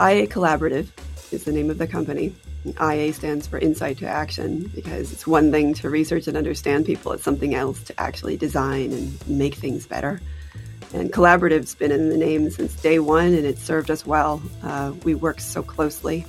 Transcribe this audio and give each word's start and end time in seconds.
IA 0.00 0.28
Collaborative 0.28 0.86
is 1.32 1.42
the 1.42 1.50
name 1.50 1.70
of 1.70 1.78
the 1.78 1.86
company. 1.88 2.32
IA 2.80 3.12
stands 3.12 3.48
for 3.48 3.58
Insight 3.58 3.98
to 3.98 4.06
Action 4.06 4.70
because 4.72 5.12
it's 5.12 5.26
one 5.26 5.50
thing 5.50 5.74
to 5.74 5.90
research 5.90 6.28
and 6.28 6.36
understand 6.36 6.86
people, 6.86 7.12
it's 7.12 7.24
something 7.24 7.54
else 7.54 7.82
to 7.84 8.00
actually 8.00 8.36
design 8.36 8.92
and 8.92 9.28
make 9.28 9.56
things 9.56 9.86
better. 9.86 10.20
And 10.94 11.12
collaborative's 11.12 11.74
been 11.74 11.90
in 11.90 12.10
the 12.10 12.16
name 12.16 12.48
since 12.50 12.80
day 12.80 13.00
one, 13.00 13.34
and 13.34 13.44
it's 13.44 13.62
served 13.62 13.90
us 13.90 14.06
well. 14.06 14.40
Uh, 14.62 14.92
we 15.02 15.16
work 15.16 15.40
so 15.40 15.64
closely 15.64 16.24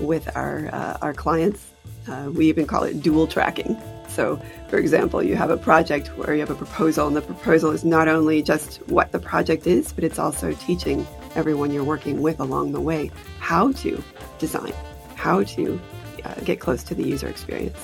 with 0.00 0.34
our 0.34 0.68
uh, 0.72 0.96
our 1.02 1.12
clients. 1.12 1.66
Uh, 2.08 2.30
we 2.32 2.48
even 2.48 2.66
call 2.66 2.84
it 2.84 3.02
dual 3.02 3.26
tracking. 3.26 3.80
So, 4.08 4.40
for 4.68 4.78
example, 4.78 5.22
you 5.22 5.36
have 5.36 5.50
a 5.50 5.56
project 5.56 6.08
where 6.16 6.34
you 6.34 6.40
have 6.40 6.50
a 6.50 6.54
proposal, 6.54 7.06
and 7.06 7.16
the 7.16 7.22
proposal 7.22 7.70
is 7.70 7.84
not 7.84 8.08
only 8.08 8.42
just 8.42 8.76
what 8.88 9.12
the 9.12 9.18
project 9.18 9.66
is, 9.66 9.92
but 9.92 10.04
it's 10.04 10.18
also 10.18 10.52
teaching 10.54 11.06
everyone 11.34 11.70
you're 11.70 11.84
working 11.84 12.20
with 12.22 12.40
along 12.40 12.72
the 12.72 12.80
way 12.80 13.10
how 13.38 13.72
to 13.72 14.02
design, 14.38 14.72
how 15.14 15.42
to 15.44 15.80
uh, 16.24 16.34
get 16.44 16.60
close 16.60 16.82
to 16.84 16.94
the 16.94 17.02
user 17.02 17.28
experience. 17.28 17.78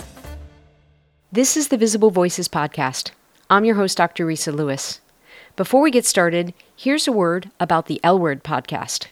This 1.30 1.56
is 1.56 1.68
the 1.68 1.76
Visible 1.76 2.10
Voices 2.10 2.48
podcast. 2.48 3.10
I'm 3.50 3.64
your 3.64 3.74
host, 3.74 3.96
Dr. 3.96 4.26
Risa 4.26 4.54
Lewis. 4.54 5.00
Before 5.56 5.82
we 5.82 5.90
get 5.90 6.06
started, 6.06 6.54
here's 6.74 7.06
a 7.06 7.12
word 7.12 7.50
about 7.60 7.86
the 7.86 8.00
L 8.02 8.18
Word 8.18 8.42
podcast. 8.42 9.06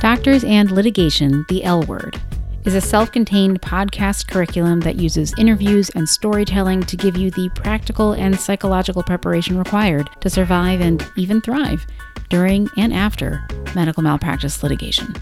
Doctors 0.00 0.42
and 0.42 0.70
Litigation, 0.70 1.46
the 1.48 1.64
L 1.64 1.84
Word, 1.84 2.20
is 2.64 2.74
a 2.74 2.80
self 2.80 3.10
contained 3.10 3.60
podcast 3.60 4.28
curriculum 4.28 4.80
that 4.80 4.96
uses 4.96 5.34
interviews 5.38 5.90
and 5.90 6.08
storytelling 6.08 6.82
to 6.84 6.96
give 6.96 7.16
you 7.16 7.30
the 7.30 7.50
practical 7.54 8.12
and 8.12 8.38
psychological 8.38 9.02
preparation 9.02 9.58
required 9.58 10.08
to 10.20 10.30
survive 10.30 10.80
and 10.80 11.06
even 11.16 11.40
thrive 11.40 11.84
during 12.28 12.68
and 12.76 12.92
after 12.92 13.46
medical 13.74 14.02
malpractice 14.02 14.62
litigation. 14.62 15.14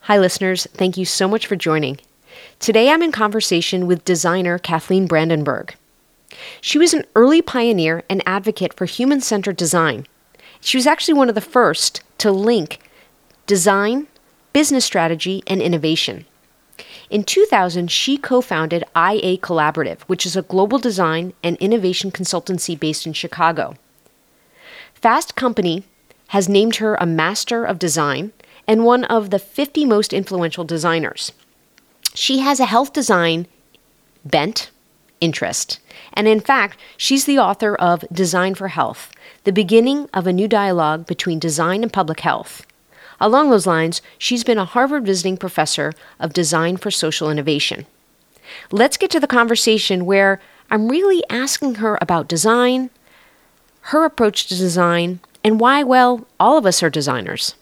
Hi, 0.00 0.18
listeners. 0.18 0.66
Thank 0.72 0.96
you 0.96 1.04
so 1.04 1.28
much 1.28 1.46
for 1.46 1.56
joining. 1.56 2.00
Today 2.58 2.90
I'm 2.90 3.02
in 3.02 3.12
conversation 3.12 3.86
with 3.86 4.04
designer 4.04 4.58
Kathleen 4.58 5.06
Brandenburg. 5.06 5.74
She 6.60 6.78
was 6.78 6.94
an 6.94 7.04
early 7.14 7.42
pioneer 7.42 8.02
and 8.08 8.22
advocate 8.26 8.74
for 8.74 8.86
human 8.86 9.20
centered 9.20 9.56
design. 9.56 10.06
She 10.60 10.76
was 10.76 10.86
actually 10.86 11.14
one 11.14 11.28
of 11.28 11.34
the 11.34 11.40
first 11.40 12.02
to 12.18 12.32
link 12.32 12.80
design, 13.46 14.06
business 14.52 14.84
strategy, 14.84 15.42
and 15.46 15.60
innovation. 15.62 16.26
In 17.10 17.24
2000, 17.24 17.90
she 17.90 18.16
co 18.16 18.40
founded 18.40 18.84
IA 18.96 19.36
Collaborative, 19.36 20.00
which 20.02 20.24
is 20.24 20.36
a 20.36 20.42
global 20.42 20.78
design 20.78 21.34
and 21.42 21.56
innovation 21.58 22.10
consultancy 22.10 22.78
based 22.78 23.06
in 23.06 23.12
Chicago. 23.12 23.74
Fast 24.94 25.34
Company 25.34 25.84
has 26.28 26.48
named 26.48 26.76
her 26.76 26.94
a 26.94 27.04
Master 27.06 27.64
of 27.64 27.78
Design 27.78 28.32
and 28.66 28.84
one 28.84 29.04
of 29.04 29.30
the 29.30 29.38
50 29.38 29.84
most 29.84 30.12
influential 30.12 30.64
designers. 30.64 31.32
She 32.14 32.38
has 32.38 32.60
a 32.60 32.66
health 32.66 32.92
design 32.92 33.46
bent, 34.24 34.70
interest, 35.20 35.80
and 36.14 36.26
in 36.28 36.40
fact, 36.40 36.78
she's 36.96 37.24
the 37.24 37.38
author 37.38 37.74
of 37.74 38.04
Design 38.12 38.54
for 38.54 38.68
Health, 38.68 39.12
the 39.44 39.52
beginning 39.52 40.08
of 40.14 40.26
a 40.26 40.32
new 40.32 40.48
dialogue 40.48 41.06
between 41.06 41.38
design 41.38 41.82
and 41.82 41.92
public 41.92 42.20
health. 42.20 42.64
Along 43.22 43.50
those 43.50 43.68
lines, 43.68 44.02
she's 44.18 44.42
been 44.42 44.58
a 44.58 44.64
Harvard 44.64 45.06
visiting 45.06 45.36
professor 45.36 45.92
of 46.18 46.32
design 46.32 46.76
for 46.76 46.90
social 46.90 47.30
innovation. 47.30 47.86
Let's 48.72 48.96
get 48.96 49.12
to 49.12 49.20
the 49.20 49.28
conversation 49.28 50.06
where 50.06 50.40
I'm 50.72 50.88
really 50.88 51.22
asking 51.30 51.76
her 51.76 51.96
about 52.00 52.26
design, 52.26 52.90
her 53.92 54.04
approach 54.04 54.48
to 54.48 54.56
design, 54.56 55.20
and 55.44 55.60
why, 55.60 55.84
well, 55.84 56.26
all 56.40 56.58
of 56.58 56.66
us 56.66 56.82
are 56.82 56.90
designers. 56.90 57.54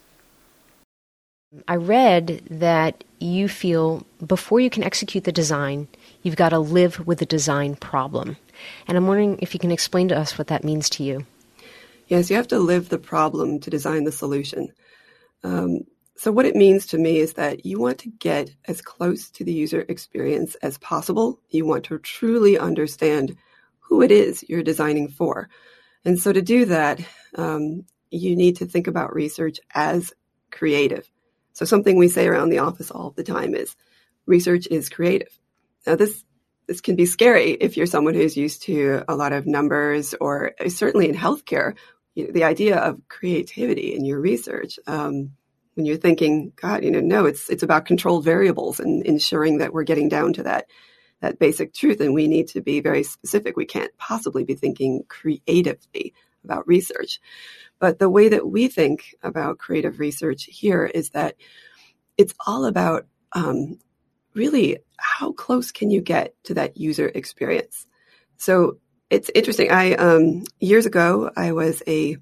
I 1.68 1.76
read 1.76 2.40
that 2.48 3.04
you 3.18 3.46
feel 3.46 4.06
before 4.26 4.60
you 4.60 4.70
can 4.70 4.82
execute 4.82 5.24
the 5.24 5.32
design, 5.32 5.88
you've 6.22 6.36
got 6.36 6.50
to 6.50 6.58
live 6.58 7.06
with 7.06 7.18
the 7.18 7.26
design 7.26 7.76
problem. 7.76 8.38
And 8.88 8.96
I'm 8.96 9.06
wondering 9.06 9.38
if 9.42 9.52
you 9.52 9.60
can 9.60 9.72
explain 9.72 10.08
to 10.08 10.18
us 10.18 10.38
what 10.38 10.46
that 10.46 10.64
means 10.64 10.88
to 10.90 11.04
you. 11.04 11.26
Yes, 12.08 12.30
you 12.30 12.36
have 12.36 12.48
to 12.48 12.58
live 12.58 12.88
the 12.88 12.98
problem 12.98 13.60
to 13.60 13.68
design 13.68 14.04
the 14.04 14.12
solution. 14.12 14.72
Um, 15.42 15.80
so, 16.16 16.30
what 16.30 16.44
it 16.44 16.54
means 16.54 16.86
to 16.88 16.98
me 16.98 17.18
is 17.18 17.34
that 17.34 17.64
you 17.64 17.80
want 17.80 17.98
to 18.00 18.10
get 18.10 18.50
as 18.66 18.82
close 18.82 19.30
to 19.30 19.44
the 19.44 19.52
user 19.52 19.84
experience 19.88 20.54
as 20.56 20.76
possible. 20.78 21.40
You 21.48 21.64
want 21.64 21.84
to 21.84 21.98
truly 21.98 22.58
understand 22.58 23.36
who 23.78 24.02
it 24.02 24.10
is 24.12 24.44
you're 24.48 24.62
designing 24.62 25.08
for. 25.08 25.48
And 26.04 26.20
so, 26.20 26.32
to 26.32 26.42
do 26.42 26.66
that, 26.66 27.00
um, 27.36 27.86
you 28.10 28.36
need 28.36 28.56
to 28.56 28.66
think 28.66 28.86
about 28.86 29.14
research 29.14 29.60
as 29.74 30.12
creative. 30.50 31.10
So, 31.54 31.64
something 31.64 31.96
we 31.96 32.08
say 32.08 32.26
around 32.26 32.50
the 32.50 32.58
office 32.58 32.90
all 32.90 33.12
the 33.12 33.24
time 33.24 33.54
is 33.54 33.74
research 34.26 34.66
is 34.70 34.88
creative. 34.90 35.38
Now, 35.86 35.96
this 35.96 36.22
this 36.66 36.80
can 36.80 36.94
be 36.94 37.06
scary 37.06 37.50
if 37.50 37.76
you're 37.76 37.86
someone 37.86 38.14
who's 38.14 38.36
used 38.36 38.62
to 38.64 39.02
a 39.08 39.16
lot 39.16 39.32
of 39.32 39.46
numbers, 39.46 40.14
or 40.20 40.52
certainly 40.68 41.08
in 41.08 41.16
healthcare, 41.16 41.74
you 42.14 42.26
know, 42.26 42.32
the 42.32 42.44
idea 42.44 42.76
of 42.78 43.00
creativity 43.08 43.94
in 43.94 44.04
your 44.04 44.20
research. 44.20 44.78
Um, 44.86 45.32
when 45.74 45.86
you're 45.86 45.96
thinking, 45.96 46.52
God, 46.56 46.84
you 46.84 46.90
know, 46.90 47.00
no, 47.00 47.26
it's 47.26 47.48
it's 47.48 47.62
about 47.62 47.86
controlled 47.86 48.24
variables 48.24 48.80
and 48.80 49.04
ensuring 49.06 49.58
that 49.58 49.72
we're 49.72 49.84
getting 49.84 50.08
down 50.08 50.32
to 50.34 50.42
that 50.42 50.66
that 51.20 51.38
basic 51.38 51.72
truth, 51.74 52.00
and 52.00 52.14
we 52.14 52.26
need 52.26 52.48
to 52.48 52.60
be 52.60 52.80
very 52.80 53.02
specific. 53.02 53.56
We 53.56 53.66
can't 53.66 53.96
possibly 53.98 54.44
be 54.44 54.54
thinking 54.54 55.04
creatively 55.08 56.14
about 56.44 56.66
research. 56.66 57.20
But 57.78 57.98
the 57.98 58.10
way 58.10 58.28
that 58.28 58.48
we 58.48 58.68
think 58.68 59.14
about 59.22 59.58
creative 59.58 60.00
research 60.00 60.44
here 60.44 60.86
is 60.86 61.10
that 61.10 61.36
it's 62.16 62.34
all 62.46 62.64
about 62.64 63.06
um, 63.32 63.78
really 64.34 64.78
how 64.98 65.32
close 65.32 65.72
can 65.72 65.90
you 65.90 66.00
get 66.00 66.34
to 66.44 66.54
that 66.54 66.76
user 66.76 67.08
experience. 67.14 67.86
So 68.36 68.78
it's 69.10 69.30
interesting. 69.34 69.70
I 69.70 69.94
um, 69.94 70.44
years 70.60 70.86
ago 70.86 71.30
I 71.36 71.52
was 71.52 71.82
a 71.86 72.16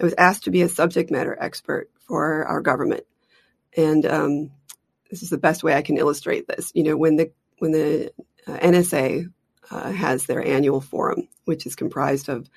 I 0.00 0.04
was 0.04 0.14
asked 0.16 0.44
to 0.44 0.50
be 0.50 0.62
a 0.62 0.68
subject 0.68 1.10
matter 1.10 1.36
expert 1.38 1.90
for 2.06 2.46
our 2.46 2.60
government, 2.60 3.04
and 3.76 4.06
um, 4.06 4.50
this 5.10 5.22
is 5.22 5.30
the 5.30 5.38
best 5.38 5.64
way 5.64 5.74
I 5.74 5.82
can 5.82 5.98
illustrate 5.98 6.46
this. 6.46 6.70
You 6.74 6.84
know, 6.84 6.96
when 6.96 7.16
the 7.16 7.32
when 7.58 7.72
the 7.72 8.12
uh, 8.46 8.56
NSA 8.58 9.32
uh, 9.70 9.90
has 9.90 10.26
their 10.26 10.44
annual 10.44 10.80
forum, 10.80 11.28
which 11.44 11.66
is 11.66 11.74
comprised 11.74 12.28
of 12.28 12.48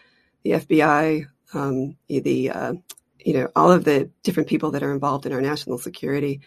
the 0.44 0.52
FBI, 0.52 1.28
um, 1.54 1.98
the 2.08 2.52
uh, 2.52 2.74
you 3.20 3.34
know 3.34 3.50
all 3.56 3.72
of 3.72 3.84
the 3.84 4.12
different 4.22 4.48
people 4.48 4.72
that 4.72 4.84
are 4.84 4.94
involved 4.94 5.26
in 5.26 5.34
our 5.34 5.42
national 5.42 5.80
security, 5.80 6.42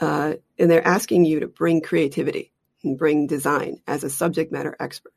uh, 0.00 0.34
and 0.60 0.70
they're 0.70 0.86
asking 0.86 1.24
you 1.24 1.40
to 1.40 1.48
bring 1.48 1.80
creativity 1.80 2.52
and 2.84 2.96
bring 2.96 3.26
design 3.26 3.82
as 3.88 4.04
a 4.04 4.10
subject 4.10 4.52
matter 4.52 4.76
expert 4.78 5.12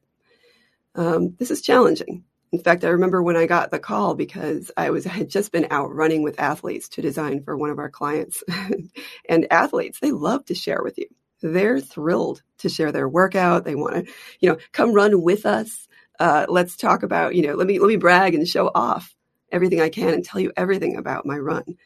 um, 0.95 1.35
this 1.37 1.51
is 1.51 1.61
challenging. 1.61 2.23
In 2.51 2.59
fact, 2.59 2.83
I 2.83 2.89
remember 2.89 3.21
when 3.21 3.37
I 3.37 3.45
got 3.45 3.69
the 3.69 3.79
call 3.79 4.15
because 4.15 4.71
I 4.75 4.89
was 4.89 5.05
I 5.05 5.11
had 5.11 5.29
just 5.29 5.51
been 5.51 5.67
out 5.69 5.93
running 5.93 6.23
with 6.23 6.39
athletes 6.39 6.89
to 6.89 7.01
design 7.01 7.43
for 7.43 7.55
one 7.55 7.69
of 7.69 7.77
our 7.77 7.89
clients, 7.89 8.43
and 9.29 9.47
athletes 9.51 9.99
they 9.99 10.11
love 10.11 10.45
to 10.45 10.55
share 10.55 10.81
with 10.83 10.97
you. 10.97 11.05
They're 11.41 11.79
thrilled 11.79 12.41
to 12.59 12.69
share 12.69 12.91
their 12.91 13.07
workout. 13.07 13.65
They 13.65 13.75
want 13.75 14.07
to, 14.07 14.13
you 14.39 14.49
know, 14.49 14.57
come 14.71 14.93
run 14.93 15.21
with 15.21 15.45
us. 15.45 15.87
Uh, 16.19 16.47
let's 16.49 16.75
talk 16.75 17.03
about, 17.03 17.35
you 17.35 17.43
know, 17.43 17.53
let 17.53 17.67
me 17.67 17.79
let 17.79 17.87
me 17.87 17.97
brag 17.97 18.33
and 18.33 18.47
show 18.47 18.71
off 18.73 19.15
everything 19.51 19.79
I 19.79 19.89
can 19.89 20.13
and 20.13 20.25
tell 20.25 20.41
you 20.41 20.51
everything 20.57 20.97
about 20.97 21.25
my 21.25 21.37
run. 21.37 21.77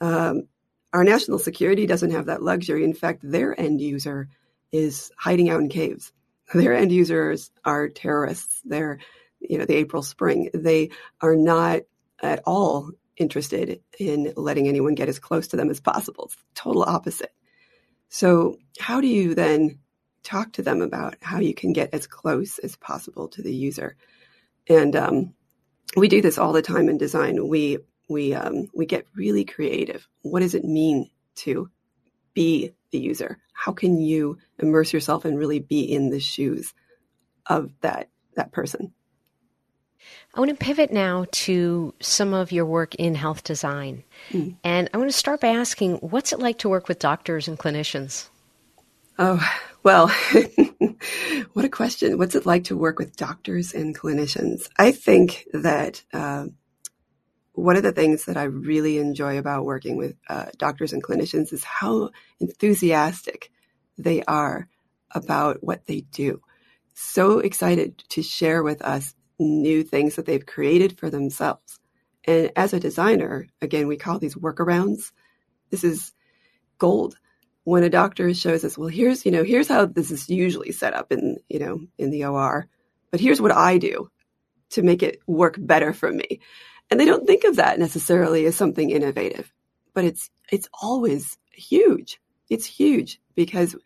Um, 0.00 0.48
our 0.92 1.04
national 1.04 1.38
security 1.38 1.86
doesn't 1.86 2.10
have 2.10 2.26
that 2.26 2.42
luxury. 2.42 2.82
In 2.82 2.94
fact, 2.94 3.20
their 3.22 3.58
end 3.58 3.80
user 3.80 4.28
is 4.72 5.12
hiding 5.16 5.50
out 5.50 5.60
in 5.60 5.68
caves 5.68 6.12
their 6.54 6.74
end 6.74 6.92
users 6.92 7.50
are 7.64 7.88
terrorists. 7.88 8.60
They're, 8.64 8.98
you 9.40 9.58
know, 9.58 9.64
the 9.64 9.78
Arab 9.78 10.04
Spring. 10.04 10.50
They 10.52 10.90
are 11.20 11.36
not 11.36 11.82
at 12.22 12.42
all 12.46 12.90
interested 13.16 13.80
in 13.98 14.32
letting 14.36 14.68
anyone 14.68 14.94
get 14.94 15.08
as 15.08 15.18
close 15.18 15.48
to 15.48 15.56
them 15.56 15.70
as 15.70 15.80
possible. 15.80 16.24
It's 16.24 16.36
total 16.54 16.82
opposite. 16.82 17.32
So, 18.08 18.56
how 18.78 19.00
do 19.00 19.06
you 19.06 19.34
then 19.34 19.78
talk 20.22 20.52
to 20.54 20.62
them 20.62 20.82
about 20.82 21.16
how 21.22 21.38
you 21.38 21.54
can 21.54 21.72
get 21.72 21.94
as 21.94 22.06
close 22.06 22.58
as 22.58 22.76
possible 22.76 23.28
to 23.28 23.42
the 23.42 23.54
user? 23.54 23.96
And 24.68 24.96
um, 24.96 25.34
we 25.96 26.08
do 26.08 26.20
this 26.20 26.38
all 26.38 26.52
the 26.52 26.62
time 26.62 26.88
in 26.88 26.98
design. 26.98 27.46
We 27.48 27.78
we 28.08 28.34
um, 28.34 28.68
we 28.74 28.86
get 28.86 29.06
really 29.14 29.44
creative. 29.44 30.08
What 30.22 30.40
does 30.40 30.54
it 30.54 30.64
mean 30.64 31.10
to 31.36 31.70
be 32.34 32.72
the 32.90 32.98
user? 32.98 33.38
How 33.52 33.72
can 33.72 34.00
you 34.00 34.38
immerse 34.58 34.92
yourself 34.92 35.24
and 35.24 35.38
really 35.38 35.60
be 35.60 35.80
in 35.82 36.10
the 36.10 36.20
shoes 36.20 36.72
of 37.46 37.72
that 37.80 38.08
that 38.36 38.52
person? 38.52 38.92
I 40.34 40.40
want 40.40 40.50
to 40.50 40.64
pivot 40.64 40.92
now 40.92 41.26
to 41.30 41.92
some 42.00 42.32
of 42.34 42.52
your 42.52 42.64
work 42.64 42.94
in 42.94 43.14
health 43.14 43.42
design. 43.44 44.04
Mm. 44.30 44.56
And 44.62 44.88
I 44.94 44.98
want 44.98 45.10
to 45.10 45.16
start 45.16 45.40
by 45.40 45.48
asking 45.48 45.96
what's 45.96 46.32
it 46.32 46.38
like 46.38 46.58
to 46.58 46.68
work 46.68 46.88
with 46.88 46.98
doctors 46.98 47.48
and 47.48 47.58
clinicians? 47.58 48.28
Oh, 49.18 49.44
well, 49.82 50.08
what 51.52 51.64
a 51.64 51.68
question. 51.68 52.16
What's 52.16 52.34
it 52.34 52.46
like 52.46 52.64
to 52.64 52.76
work 52.76 52.98
with 52.98 53.16
doctors 53.16 53.74
and 53.74 53.96
clinicians? 53.96 54.68
I 54.78 54.92
think 54.92 55.46
that 55.52 56.02
uh, 56.12 56.46
one 57.52 57.76
of 57.76 57.82
the 57.82 57.92
things 57.92 58.24
that 58.24 58.36
I 58.36 58.44
really 58.44 58.98
enjoy 58.98 59.38
about 59.38 59.64
working 59.64 59.96
with 59.96 60.14
uh, 60.28 60.46
doctors 60.56 60.92
and 60.92 61.02
clinicians 61.02 61.52
is 61.52 61.64
how 61.64 62.10
enthusiastic 62.38 63.50
they 63.98 64.22
are 64.22 64.68
about 65.12 65.62
what 65.62 65.86
they 65.86 66.02
do. 66.12 66.40
So 66.94 67.38
excited 67.38 67.98
to 68.10 68.22
share 68.22 68.62
with 68.62 68.82
us 68.82 69.14
new 69.38 69.82
things 69.82 70.16
that 70.16 70.26
they've 70.26 70.44
created 70.44 70.98
for 70.98 71.10
themselves. 71.10 71.80
And 72.24 72.52
as 72.56 72.72
a 72.72 72.80
designer, 72.80 73.46
again, 73.60 73.88
we 73.88 73.96
call 73.96 74.18
these 74.18 74.34
workarounds. 74.34 75.12
This 75.70 75.84
is 75.84 76.12
gold. 76.78 77.16
When 77.64 77.82
a 77.82 77.90
doctor 77.90 78.32
shows 78.34 78.64
us, 78.64 78.76
well, 78.76 78.88
here's, 78.88 79.24
you 79.24 79.32
know, 79.32 79.44
here's 79.44 79.68
how 79.68 79.86
this 79.86 80.10
is 80.10 80.28
usually 80.28 80.72
set 80.72 80.94
up 80.94 81.12
in, 81.12 81.38
you 81.48 81.58
know, 81.58 81.80
in 81.98 82.10
the 82.10 82.24
OR, 82.24 82.68
but 83.10 83.20
here's 83.20 83.40
what 83.40 83.52
I 83.52 83.78
do 83.78 84.10
to 84.70 84.82
make 84.82 85.02
it 85.02 85.20
work 85.26 85.56
better 85.58 85.92
for 85.92 86.10
me. 86.10 86.40
And 86.90 86.98
they 86.98 87.04
don't 87.04 87.26
think 87.26 87.44
of 87.44 87.56
that 87.56 87.78
necessarily 87.78 88.46
as 88.46 88.56
something 88.56 88.90
innovative, 88.90 89.52
but 89.94 90.04
it's, 90.04 90.30
it's 90.50 90.68
always 90.82 91.38
huge. 91.52 92.20
It's 92.48 92.66
huge 92.66 93.20
because 93.34 93.76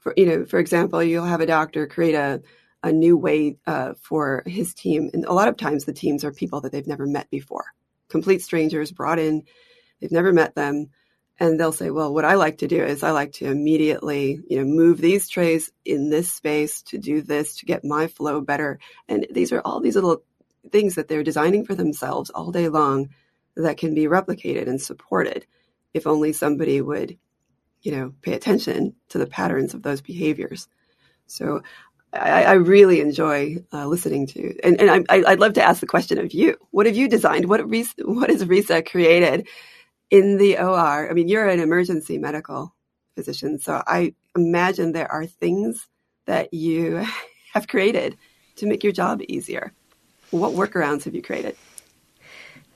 for, 0.00 0.14
you 0.16 0.26
know, 0.26 0.44
for 0.44 0.58
example, 0.58 1.02
you'll 1.02 1.24
have 1.24 1.40
a 1.40 1.46
doctor 1.46 1.86
create 1.86 2.14
a, 2.14 2.42
a 2.82 2.92
new 2.92 3.16
way 3.16 3.56
uh, 3.66 3.94
for 4.00 4.42
his 4.46 4.74
team. 4.74 5.10
And 5.12 5.24
a 5.24 5.32
lot 5.32 5.48
of 5.48 5.56
times 5.56 5.84
the 5.84 5.92
teams 5.92 6.24
are 6.24 6.32
people 6.32 6.60
that 6.60 6.72
they've 6.72 6.86
never 6.86 7.06
met 7.06 7.30
before, 7.30 7.64
complete 8.08 8.42
strangers 8.42 8.92
brought 8.92 9.18
in, 9.18 9.44
they've 10.00 10.12
never 10.12 10.32
met 10.32 10.54
them. 10.54 10.90
And 11.40 11.58
they'll 11.58 11.72
say, 11.72 11.90
well, 11.90 12.14
what 12.14 12.24
I 12.24 12.34
like 12.34 12.58
to 12.58 12.68
do 12.68 12.84
is 12.84 13.02
I 13.02 13.10
like 13.10 13.32
to 13.32 13.46
immediately, 13.46 14.40
you 14.48 14.58
know, 14.58 14.64
move 14.64 15.00
these 15.00 15.28
trays 15.28 15.72
in 15.84 16.08
this 16.08 16.32
space 16.32 16.82
to 16.82 16.98
do 16.98 17.22
this 17.22 17.56
to 17.56 17.66
get 17.66 17.84
my 17.84 18.06
flow 18.06 18.40
better. 18.40 18.78
And 19.08 19.26
these 19.32 19.50
are 19.52 19.60
all 19.64 19.80
these 19.80 19.96
little 19.96 20.22
things 20.70 20.94
that 20.94 21.08
they're 21.08 21.22
designing 21.22 21.64
for 21.64 21.74
themselves 21.74 22.30
all 22.30 22.50
day 22.50 22.68
long 22.68 23.10
that 23.56 23.76
can 23.76 23.94
be 23.94 24.04
replicated 24.04 24.68
and 24.68 24.80
supported 24.80 25.46
if 25.92 26.06
only 26.06 26.32
somebody 26.32 26.80
would, 26.80 27.16
you 27.82 27.92
know, 27.92 28.12
pay 28.22 28.32
attention 28.32 28.94
to 29.08 29.18
the 29.18 29.26
patterns 29.26 29.74
of 29.74 29.82
those 29.82 30.00
behaviors. 30.00 30.68
So 31.26 31.62
I, 32.12 32.44
I 32.44 32.52
really 32.54 33.00
enjoy 33.00 33.56
uh, 33.72 33.86
listening 33.86 34.26
to, 34.28 34.54
and, 34.62 34.80
and 34.80 35.06
I, 35.08 35.18
would 35.30 35.40
love 35.40 35.54
to 35.54 35.62
ask 35.62 35.80
the 35.80 35.86
question 35.86 36.18
of 36.18 36.32
you. 36.32 36.56
What 36.70 36.86
have 36.86 36.96
you 36.96 37.08
designed? 37.08 37.48
What, 37.48 37.60
what 37.66 38.30
has 38.30 38.44
Risa 38.44 38.88
created 38.88 39.46
in 40.10 40.38
the 40.38 40.58
OR? 40.58 41.10
I 41.10 41.12
mean, 41.12 41.28
you're 41.28 41.48
an 41.48 41.60
emergency 41.60 42.18
medical 42.18 42.74
physician, 43.14 43.58
so 43.58 43.82
I 43.86 44.14
imagine 44.36 44.92
there 44.92 45.10
are 45.10 45.26
things 45.26 45.88
that 46.26 46.52
you 46.52 47.04
have 47.52 47.68
created 47.68 48.16
to 48.56 48.66
make 48.66 48.84
your 48.84 48.92
job 48.92 49.20
easier. 49.28 49.72
What 50.34 50.52
workarounds 50.52 51.04
have 51.04 51.14
you 51.14 51.22
created? 51.22 51.56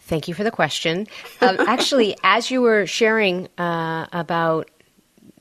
Thank 0.02 0.28
you 0.28 0.34
for 0.34 0.44
the 0.44 0.50
question. 0.50 1.06
Uh, 1.40 1.56
actually, 1.66 2.16
as 2.22 2.50
you 2.50 2.62
were 2.62 2.87
sharing 2.87 3.49
uh, 3.58 4.06
about 4.12 4.70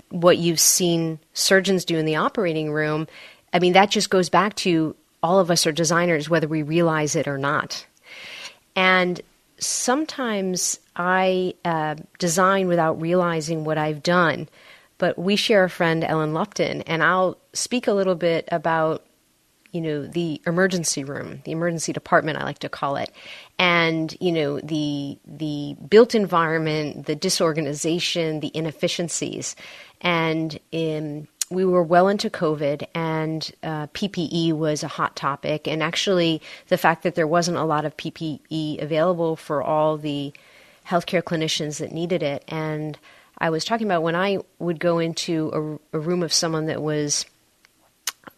what 0.10 0.38
you've 0.38 0.60
seen 0.60 1.20
surgeons 1.34 1.86
do 1.86 1.98
in 1.98 2.06
the 2.06 2.16
operating 2.16 2.72
room, 2.72 3.08
I 3.54 3.60
mean, 3.60 3.74
that 3.74 3.92
just 3.92 4.10
goes 4.10 4.30
back 4.30 4.56
to 4.56 4.96
all 5.22 5.40
of 5.40 5.52
us 5.52 5.68
are 5.68 5.72
designers, 5.72 6.30
whether 6.30 6.48
we 6.48 6.64
realize 6.64 7.16
it 7.16 7.28
or 7.28 7.38
not. 7.38 7.86
And 8.76 9.22
sometimes 9.60 10.80
I 10.96 11.54
uh, 11.64 11.96
design 12.18 12.68
without 12.68 13.00
realizing 13.00 13.64
what 13.64 13.78
I've 13.78 14.02
done. 14.04 14.50
But 14.98 15.20
we 15.20 15.36
share 15.36 15.64
a 15.64 15.70
friend, 15.70 16.04
Ellen 16.04 16.34
Lupton, 16.34 16.82
and 16.84 17.04
I'll 17.04 17.38
speak 17.54 17.86
a 17.86 17.94
little 17.94 18.16
bit 18.16 18.50
about 18.52 19.07
you 19.72 19.82
know 19.82 20.06
the 20.06 20.42
emergency 20.46 21.04
room 21.04 21.42
the 21.46 21.52
emergency 21.52 21.94
department 21.94 22.38
i 22.38 22.44
like 22.44 22.60
to 22.60 22.70
call 22.70 22.96
it 22.96 23.12
and 23.60 24.16
you 24.20 24.32
know 24.32 24.60
the 24.62 25.18
the 25.26 25.76
built 25.90 26.16
environment 26.16 27.06
the 27.06 27.16
disorganization 27.16 28.40
the 28.40 28.52
inefficiencies. 28.54 29.56
And 30.02 30.60
in, 30.72 31.28
we 31.50 31.66
were 31.66 31.84
well 31.84 32.08
into 32.08 32.30
covid 32.30 32.86
and 32.94 33.52
uh, 33.64 33.88
ppe 33.88 34.52
was 34.54 34.84
a 34.84 34.88
hot 34.88 35.16
topic. 35.16 35.68
And 35.68 35.82
actually 35.82 36.42
the 36.68 36.78
fact 36.78 37.04
that 37.04 37.16
there 37.16 37.28
wasn't 37.28 37.58
a 37.58 37.64
lot 37.64 37.86
of 37.86 37.96
ppe 37.96 38.82
available 38.82 39.36
for 39.36 39.64
all 39.64 39.98
the 39.98 40.34
healthcare 40.88 41.24
clinicians 41.24 41.80
that 41.80 41.92
needed 41.92 42.22
it. 42.22 42.44
And 42.48 42.98
i 43.38 43.50
was 43.50 43.64
talking 43.64 43.88
about 43.88 44.04
when 44.04 44.16
i 44.16 44.40
would 44.60 44.80
go 44.80 45.00
into 45.00 45.80
a, 45.94 45.98
a 45.98 46.00
room 46.00 46.24
of 46.24 46.34
someone 46.34 46.66
that 46.66 46.82
was 46.82 47.26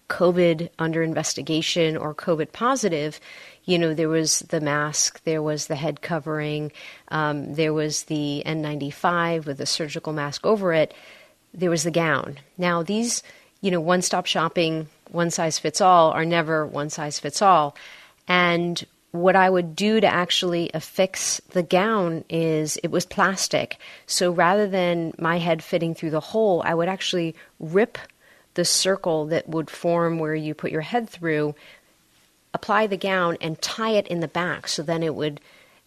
COVID 0.10 0.70
under 0.80 1.02
investigation 1.02 1.96
or 1.96 2.14
COVID 2.14 2.52
positive, 2.52 3.20
you 3.66 3.78
know, 3.78 3.94
there 3.94 4.10
was 4.10 4.40
the 4.40 4.60
mask, 4.60 5.24
there 5.24 5.42
was 5.42 5.68
the 5.68 5.76
head 5.76 6.02
covering, 6.02 6.72
um, 7.10 7.54
there 7.54 7.74
was 7.74 8.04
the 8.04 8.44
N95 8.46 9.46
with 9.46 9.62
a 9.62 9.66
surgical 9.66 10.12
mask 10.12 10.46
over 10.46 10.74
it, 10.74 10.94
there 11.54 11.70
was 11.70 11.84
the 11.84 11.92
gown. 11.92 12.40
Now, 12.58 12.84
these, 12.84 13.24
you 13.62 13.72
know, 13.72 13.80
one 13.80 14.02
stop 14.02 14.26
shopping, 14.26 14.88
one 15.12 15.30
size 15.30 15.60
fits 15.60 15.82
all 15.82 16.12
are 16.12 16.26
never 16.26 16.66
one 16.66 16.90
size 16.90 17.20
fits 17.20 17.42
all. 17.42 17.76
And 18.28 18.84
what 19.12 19.36
I 19.36 19.50
would 19.50 19.76
do 19.76 20.00
to 20.00 20.08
actually 20.08 20.70
affix 20.74 21.42
the 21.50 21.64
gown 21.64 22.24
is 22.30 22.78
it 22.78 22.92
was 22.92 23.06
plastic. 23.06 23.78
So 24.06 24.32
rather 24.32 24.68
than 24.68 25.14
my 25.18 25.40
head 25.40 25.64
fitting 25.64 25.96
through 25.96 26.12
the 26.12 26.20
hole, 26.20 26.62
I 26.64 26.76
would 26.76 26.90
actually 26.90 27.36
rip 27.60 27.98
the 28.60 28.66
circle 28.66 29.28
that 29.28 29.48
would 29.48 29.70
form 29.70 30.20
where 30.20 30.36
you 30.36 30.54
put 30.54 30.70
your 30.70 30.82
head 30.82 31.10
through, 31.10 31.56
apply 32.54 32.88
the 32.88 32.98
gown, 32.98 33.38
and 33.40 33.62
tie 33.62 33.92
it 33.92 34.06
in 34.08 34.20
the 34.20 34.28
back 34.28 34.68
so 34.68 34.84
then 34.84 35.02
it 35.02 35.16
would 35.16 35.40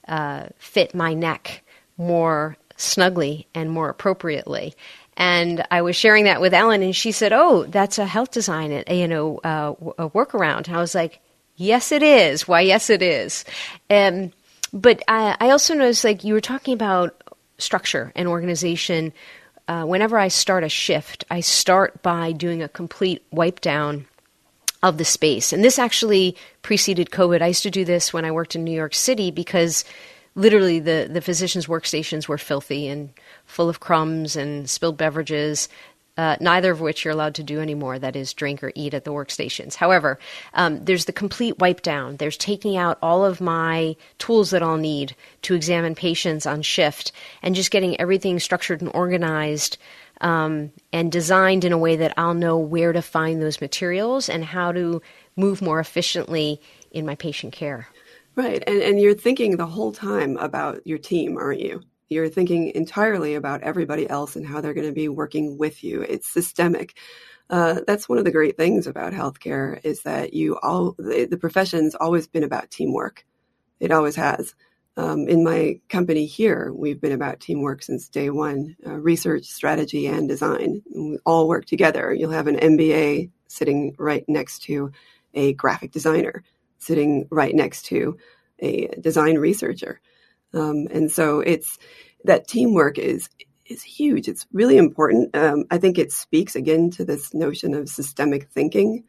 uh, 0.08 0.46
fit 0.56 0.94
my 0.94 1.12
neck 1.12 1.62
more 1.98 2.56
snugly 2.78 3.46
and 3.54 3.70
more 3.70 3.90
appropriately. 3.90 4.74
And 5.18 5.62
I 5.70 5.82
was 5.82 5.96
sharing 5.96 6.24
that 6.24 6.40
with 6.40 6.54
Ellen, 6.54 6.82
and 6.82 6.96
she 6.96 7.12
said, 7.12 7.34
"Oh, 7.34 7.64
that's 7.64 7.98
a 7.98 8.06
health 8.06 8.30
design, 8.30 8.84
you 8.88 9.06
know, 9.06 9.36
uh, 9.44 9.74
a 9.98 10.08
workaround." 10.08 10.68
And 10.68 10.76
I 10.76 10.80
was 10.80 10.94
like, 10.94 11.20
"Yes, 11.56 11.92
it 11.92 12.02
is. 12.02 12.48
Why, 12.48 12.62
yes, 12.62 12.88
it 12.88 13.02
is." 13.02 13.44
Um, 13.90 14.32
but 14.72 15.02
I, 15.06 15.36
I 15.38 15.50
also 15.50 15.74
noticed, 15.74 16.04
like 16.04 16.24
you 16.24 16.32
were 16.32 16.40
talking 16.40 16.72
about 16.72 17.22
structure 17.58 18.12
and 18.16 18.26
organization 18.26 19.12
uh, 19.68 19.84
whenever 19.84 20.18
I 20.18 20.28
start 20.28 20.64
a 20.64 20.68
shift, 20.68 21.24
I 21.30 21.40
start 21.40 22.02
by 22.02 22.32
doing 22.32 22.62
a 22.62 22.68
complete 22.68 23.22
wipe 23.30 23.60
down 23.60 24.06
of 24.82 24.98
the 24.98 25.04
space. 25.04 25.52
And 25.52 25.62
this 25.62 25.78
actually 25.78 26.36
preceded 26.62 27.10
COVID. 27.10 27.40
I 27.40 27.48
used 27.48 27.62
to 27.62 27.70
do 27.70 27.84
this 27.84 28.12
when 28.12 28.24
I 28.24 28.32
worked 28.32 28.56
in 28.56 28.64
New 28.64 28.72
York 28.72 28.94
City 28.94 29.30
because 29.30 29.84
literally 30.34 30.80
the, 30.80 31.08
the 31.10 31.20
physicians' 31.20 31.66
workstations 31.66 32.26
were 32.26 32.38
filthy 32.38 32.88
and 32.88 33.10
full 33.44 33.68
of 33.68 33.80
crumbs 33.80 34.34
and 34.34 34.68
spilled 34.68 34.96
beverages 34.96 35.68
uh, 36.16 36.36
neither 36.40 36.70
of 36.70 36.80
which 36.80 37.04
you're 37.04 37.14
allowed 37.14 37.34
to 37.36 37.42
do 37.42 37.60
anymore 37.60 37.98
that 37.98 38.16
is, 38.16 38.34
drink 38.34 38.62
or 38.62 38.72
eat 38.74 38.94
at 38.94 39.04
the 39.04 39.12
workstations. 39.12 39.74
However, 39.74 40.18
um, 40.54 40.84
there's 40.84 41.06
the 41.06 41.12
complete 41.12 41.58
wipe 41.58 41.82
down. 41.82 42.16
There's 42.16 42.36
taking 42.36 42.76
out 42.76 42.98
all 43.00 43.24
of 43.24 43.40
my 43.40 43.96
tools 44.18 44.50
that 44.50 44.62
I'll 44.62 44.76
need 44.76 45.16
to 45.42 45.54
examine 45.54 45.94
patients 45.94 46.46
on 46.46 46.62
shift 46.62 47.12
and 47.42 47.54
just 47.54 47.70
getting 47.70 47.98
everything 48.00 48.38
structured 48.38 48.82
and 48.82 48.90
organized 48.94 49.78
um, 50.20 50.70
and 50.92 51.10
designed 51.10 51.64
in 51.64 51.72
a 51.72 51.78
way 51.78 51.96
that 51.96 52.14
I'll 52.16 52.34
know 52.34 52.58
where 52.58 52.92
to 52.92 53.02
find 53.02 53.40
those 53.40 53.60
materials 53.60 54.28
and 54.28 54.44
how 54.44 54.72
to 54.72 55.02
move 55.36 55.62
more 55.62 55.80
efficiently 55.80 56.60
in 56.90 57.06
my 57.06 57.14
patient 57.14 57.52
care. 57.52 57.88
Right. 58.36 58.62
And, 58.66 58.80
and 58.82 59.00
you're 59.00 59.14
thinking 59.14 59.56
the 59.56 59.66
whole 59.66 59.92
time 59.92 60.36
about 60.36 60.86
your 60.86 60.98
team, 60.98 61.36
aren't 61.36 61.60
you? 61.60 61.82
You're 62.12 62.28
thinking 62.28 62.72
entirely 62.74 63.34
about 63.34 63.62
everybody 63.62 64.08
else 64.08 64.36
and 64.36 64.46
how 64.46 64.60
they're 64.60 64.74
going 64.74 64.86
to 64.86 64.92
be 64.92 65.08
working 65.08 65.58
with 65.58 65.82
you. 65.82 66.02
It's 66.02 66.28
systemic. 66.28 66.98
Uh, 67.50 67.80
that's 67.86 68.08
one 68.08 68.18
of 68.18 68.24
the 68.24 68.30
great 68.30 68.56
things 68.56 68.86
about 68.86 69.12
healthcare 69.12 69.80
is 69.84 70.02
that 70.02 70.32
you 70.32 70.58
all 70.62 70.94
the, 70.98 71.26
the 71.30 71.36
profession's 71.36 71.94
always 71.94 72.26
been 72.26 72.44
about 72.44 72.70
teamwork. 72.70 73.24
It 73.80 73.90
always 73.90 74.16
has. 74.16 74.54
Um, 74.96 75.26
in 75.26 75.42
my 75.42 75.80
company 75.88 76.26
here, 76.26 76.70
we've 76.74 77.00
been 77.00 77.12
about 77.12 77.40
teamwork 77.40 77.82
since 77.82 78.08
day 78.08 78.28
one 78.28 78.76
uh, 78.86 78.98
research, 78.98 79.44
strategy, 79.46 80.06
and 80.06 80.28
design. 80.28 80.82
We 80.94 81.18
all 81.24 81.48
work 81.48 81.64
together. 81.64 82.12
You'll 82.12 82.30
have 82.30 82.46
an 82.46 82.56
MBA 82.56 83.30
sitting 83.48 83.94
right 83.98 84.24
next 84.28 84.62
to 84.64 84.92
a 85.34 85.54
graphic 85.54 85.92
designer, 85.92 86.44
sitting 86.78 87.26
right 87.30 87.54
next 87.54 87.86
to 87.86 88.18
a 88.58 88.88
design 89.00 89.38
researcher. 89.38 90.00
Um, 90.54 90.86
and 90.90 91.10
so 91.10 91.40
it's 91.40 91.78
that 92.24 92.48
teamwork 92.48 92.98
is 92.98 93.28
is 93.66 93.82
huge. 93.82 94.28
It's 94.28 94.46
really 94.52 94.76
important. 94.76 95.34
Um, 95.34 95.64
I 95.70 95.78
think 95.78 95.98
it 95.98 96.12
speaks 96.12 96.56
again 96.56 96.90
to 96.92 97.04
this 97.04 97.32
notion 97.32 97.74
of 97.74 97.88
systemic 97.88 98.50
thinking. 98.50 99.04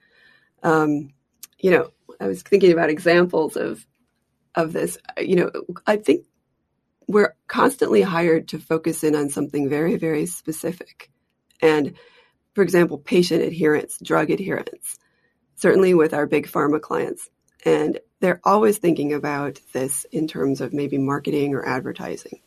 Um, 0.62 1.14
you 1.60 1.72
know, 1.72 1.92
I 2.20 2.28
was 2.28 2.42
thinking 2.42 2.72
about 2.72 2.90
examples 2.90 3.58
of 3.58 3.86
of 4.56 4.74
this. 4.74 4.98
You 5.18 5.36
know, 5.36 5.52
I 5.86 5.98
think 5.98 6.26
we're 7.08 7.36
constantly 7.48 8.02
hired 8.02 8.50
to 8.50 8.60
focus 8.60 9.04
in 9.04 9.16
on 9.16 9.30
something 9.30 9.70
very, 9.70 9.98
very 9.98 10.26
specific. 10.26 11.10
And 11.62 11.96
for 12.54 12.64
example, 12.64 12.98
patient 12.98 13.42
adherence, 13.42 13.98
drug 14.02 14.30
adherence, 14.30 14.98
certainly 15.56 15.94
with 15.94 16.14
our 16.14 16.28
big 16.28 16.48
pharma 16.48 16.80
clients. 16.82 17.30
And 17.66 18.00
they're 18.24 18.40
always 18.46 18.78
thinking 18.78 19.12
about 19.12 19.60
this 19.74 20.06
in 20.14 20.30
terms 20.30 20.62
of 20.62 20.72
maybe 20.72 20.98
marketing 20.98 21.54
or 21.54 21.68
advertising. 21.68 22.40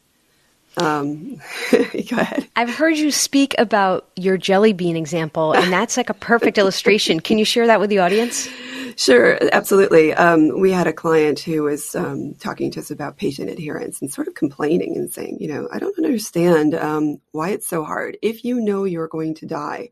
Um, 0.79 1.37
go 1.71 2.17
ahead. 2.17 2.49
I've 2.57 2.75
heard 2.75 2.97
you 2.97 3.11
speak 3.11 3.55
about 3.59 4.09
your 4.17 4.39
jelly 4.39 4.73
bean 4.73 4.97
example, 4.97 5.53
and 5.53 5.71
that's 5.71 5.99
like 5.99 6.09
a 6.09 6.15
perfect 6.15 6.57
illustration. 6.57 7.21
Can 7.21 7.37
you 7.37 7.45
share 7.45 7.67
that 7.67 7.79
with 7.79 7.91
the 7.91 7.99
audience? 7.99 8.49
Sure, 8.97 9.39
absolutely. 9.53 10.15
Um, 10.15 10.59
we 10.59 10.71
had 10.71 10.87
a 10.87 10.95
client 10.95 11.41
who 11.41 11.65
was 11.65 11.95
um, 11.95 12.33
talking 12.37 12.71
to 12.71 12.81
us 12.81 12.91
about 12.91 13.19
patient 13.19 13.51
adherence 13.51 14.01
and 14.01 14.11
sort 14.11 14.29
of 14.29 14.35
complaining 14.35 14.97
and 14.97 15.13
saying, 15.13 15.37
you 15.41 15.49
know, 15.49 15.69
I 15.71 15.79
don't 15.79 15.99
understand 15.99 16.75
um, 16.75 17.21
why 17.33 17.51
it's 17.51 17.69
so 17.69 17.85
hard. 17.85 18.17
If 18.23 18.47
you 18.47 18.61
know 18.61 18.85
you're 18.85 19.09
going 19.09 19.35
to 19.35 19.47
die 19.47 19.91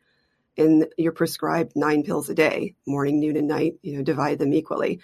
and 0.57 0.87
you're 0.97 1.13
prescribed 1.13 1.77
nine 1.77 2.05
pills 2.05 2.31
a 2.31 2.35
day, 2.35 2.75
morning, 2.87 3.21
noon, 3.21 3.37
and 3.37 3.49
night, 3.49 3.75
you 3.83 3.99
know, 3.99 4.03
divide 4.03 4.39
them 4.39 4.55
equally, 4.55 5.01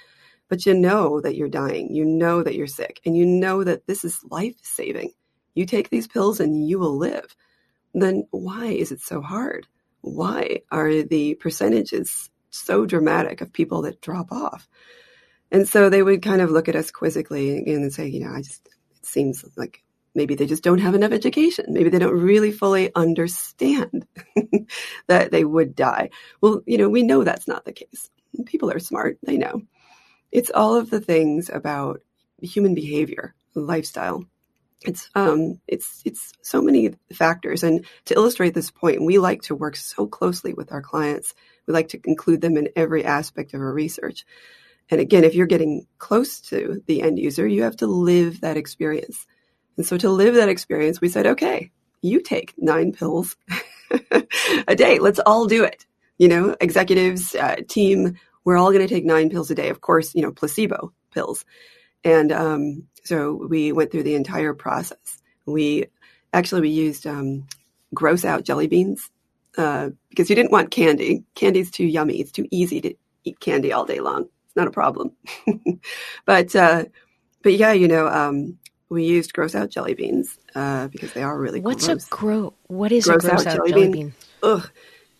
but 0.51 0.67
you 0.67 0.75
know 0.75 1.23
that 1.23 1.37
you're 1.37 1.49
dying, 1.49 1.95
you 1.95 2.05
know 2.05 2.43
that 2.43 2.55
you're 2.55 2.67
sick, 2.67 3.01
and 3.07 3.17
you 3.17 3.25
know 3.25 3.65
that 3.65 3.87
this 3.87 4.05
is 4.05 4.23
life 4.31 4.57
saving 4.63 5.13
you 5.55 5.67
take 5.67 5.91
these 5.91 6.09
pills 6.09 6.41
and 6.41 6.69
you 6.69 6.79
will 6.79 6.97
live, 6.97 7.35
then 7.95 8.27
why 8.31 8.67
is 8.67 8.93
it 8.93 9.01
so 9.01 9.21
hard? 9.21 9.67
Why 10.01 10.63
are 10.71 11.03
the 11.03 11.35
percentages 11.35 12.31
so 12.51 12.87
dramatic 12.87 13.41
of 13.41 13.53
people 13.53 13.83
that 13.83 14.01
drop 14.01 14.33
off? 14.33 14.69
And 15.53 15.69
so 15.69 15.91
they 15.91 16.03
would 16.03 16.23
kind 16.23 16.41
of 16.41 16.51
look 16.51 16.69
at 16.69 16.77
us 16.77 16.91
quizzically 16.91 17.65
and 17.67 17.93
say, 17.93 18.07
you 18.07 18.21
know, 18.21 18.33
I 18.33 18.43
just, 18.43 18.69
it 18.93 19.05
seems 19.05 19.45
like 19.57 19.83
maybe 20.15 20.37
they 20.37 20.47
just 20.47 20.63
don't 20.63 20.79
have 20.79 20.95
enough 20.95 21.13
education. 21.13 21.67
Maybe 21.69 21.91
they 21.91 21.99
don't 21.99 22.19
really 22.19 22.53
fully 22.53 22.95
understand 22.95 24.07
that 25.09 25.33
they 25.33 25.45
would 25.45 25.75
die. 25.75 26.11
Well, 26.41 26.63
you 26.67 26.79
know, 26.79 26.89
we 26.89 27.03
know 27.03 27.25
that's 27.25 27.49
not 27.49 27.65
the 27.65 27.73
case. 27.73 28.09
People 28.47 28.71
are 28.71 28.79
smart, 28.79 29.19
they 29.25 29.37
know. 29.37 29.63
It's 30.33 30.51
all 30.55 30.77
of 30.77 30.91
the 30.91 31.01
things 31.01 31.51
about 31.53 32.01
human 32.41 32.75
behavior, 32.75 33.35
lifestyle, 33.55 34.25
it's 34.83 35.11
um 35.15 35.61
it's 35.69 36.03
it's 36.05 36.33
so 36.43 36.63
many 36.63 36.95
factors. 37.13 37.63
And 37.63 37.85
to 38.07 38.15
illustrate 38.15 38.55
this 38.55 38.71
point 38.71 39.05
we 39.05 39.19
like 39.19 39.43
to 39.43 39.55
work 39.55 39.77
so 39.77 40.07
closely 40.07 40.55
with 40.55 40.73
our 40.73 40.83
clients. 40.83 41.35
We 41.67 41.75
like 41.75 41.89
to 41.89 42.01
include 42.05 42.41
them 42.41 42.57
in 42.57 42.69
every 42.77 43.05
aspect 43.05 43.53
of 43.53 43.61
our 43.61 43.73
research. 43.73 44.25
And 44.91 45.01
again 45.01 45.25
if 45.25 45.35
you're 45.35 45.47
getting 45.47 45.87
close 45.99 46.41
to 46.43 46.83
the 46.87 47.03
end 47.03 47.19
user 47.19 47.47
you 47.47 47.63
have 47.65 47.77
to 47.77 47.87
live 47.87 48.41
that 48.41 48.57
experience. 48.57 49.27
And 49.77 49.87
so 49.87 49.99
to 49.99 50.09
live 50.09 50.35
that 50.35 50.49
experience 50.49 51.01
we 51.01 51.09
said 51.09 51.27
okay 51.27 51.71
you 52.01 52.23
take 52.23 52.55
nine 52.57 52.93
pills 52.93 53.37
a 54.67 54.75
day. 54.75 54.99
Let's 54.99 55.21
all 55.21 55.47
do 55.47 55.65
it. 55.65 55.85
You 56.17 56.29
know 56.29 56.57
executives 56.61 57.35
uh, 57.35 57.57
team 57.69 58.19
we're 58.45 58.57
all 58.57 58.73
going 58.73 58.87
to 58.87 58.93
take 58.93 59.05
nine 59.05 59.31
pills 59.31 59.51
a 59.51 59.55
day 59.55 59.69
of 59.69 59.81
course 59.81 60.15
you 60.15 60.23
know 60.23 60.33
placebo 60.33 60.93
pills 61.13 61.45
and 62.05 62.33
um, 62.33 62.85
so 63.05 63.33
we 63.33 63.73
went 63.73 63.91
through 63.91 64.05
the 64.05 64.15
entire 64.15 64.55
process. 64.55 65.19
We 65.47 65.87
actually 66.33 66.63
we 66.63 66.69
used 66.71 67.07
um, 67.07 67.47
gross 67.95 68.25
out 68.25 68.45
jelly 68.45 68.67
beans 68.67 69.11
uh, 69.59 69.91
because 70.09 70.31
you 70.31 70.37
didn't 70.37 70.53
want 70.53 70.71
candy. 70.71 71.25
Candy's 71.35 71.71
too 71.71 71.85
yummy. 71.85 72.21
It's 72.21 72.33
too 72.33 72.47
easy 72.51 72.81
to 72.83 72.95
eat 73.25 73.41
candy 73.41 73.73
all 73.73 73.85
day 73.85 74.01
long. 74.01 74.29
It's 74.47 74.57
not 74.57 74.69
a 74.69 74.71
problem. 74.71 75.13
but 76.25 76.55
uh, 76.57 76.85
but 77.43 77.55
yeah, 77.55 77.73
you 77.73 77.89
know, 77.89 78.09
um, 78.09 78.59
we 78.89 79.05
used 79.05 79.33
gross 79.33 79.55
out 79.55 79.71
jelly 79.71 79.95
beans 79.95 80.39
uh, 80.55 80.89
because 80.89 81.13
they 81.13 81.23
are 81.23 81.39
really 81.39 81.61
What's 81.61 81.87
gross. 81.87 82.07
a 82.07 82.11
gross? 82.11 82.53
What 82.69 82.93
is 82.93 83.05
gross 83.05 83.25
a 83.25 83.29
gross 83.29 83.41
out, 83.41 83.47
out 83.47 83.57
jelly, 83.57 83.71
jelly 83.71 83.83
bean? 83.83 83.93
bean? 83.93 84.15
Ugh. 84.43 84.71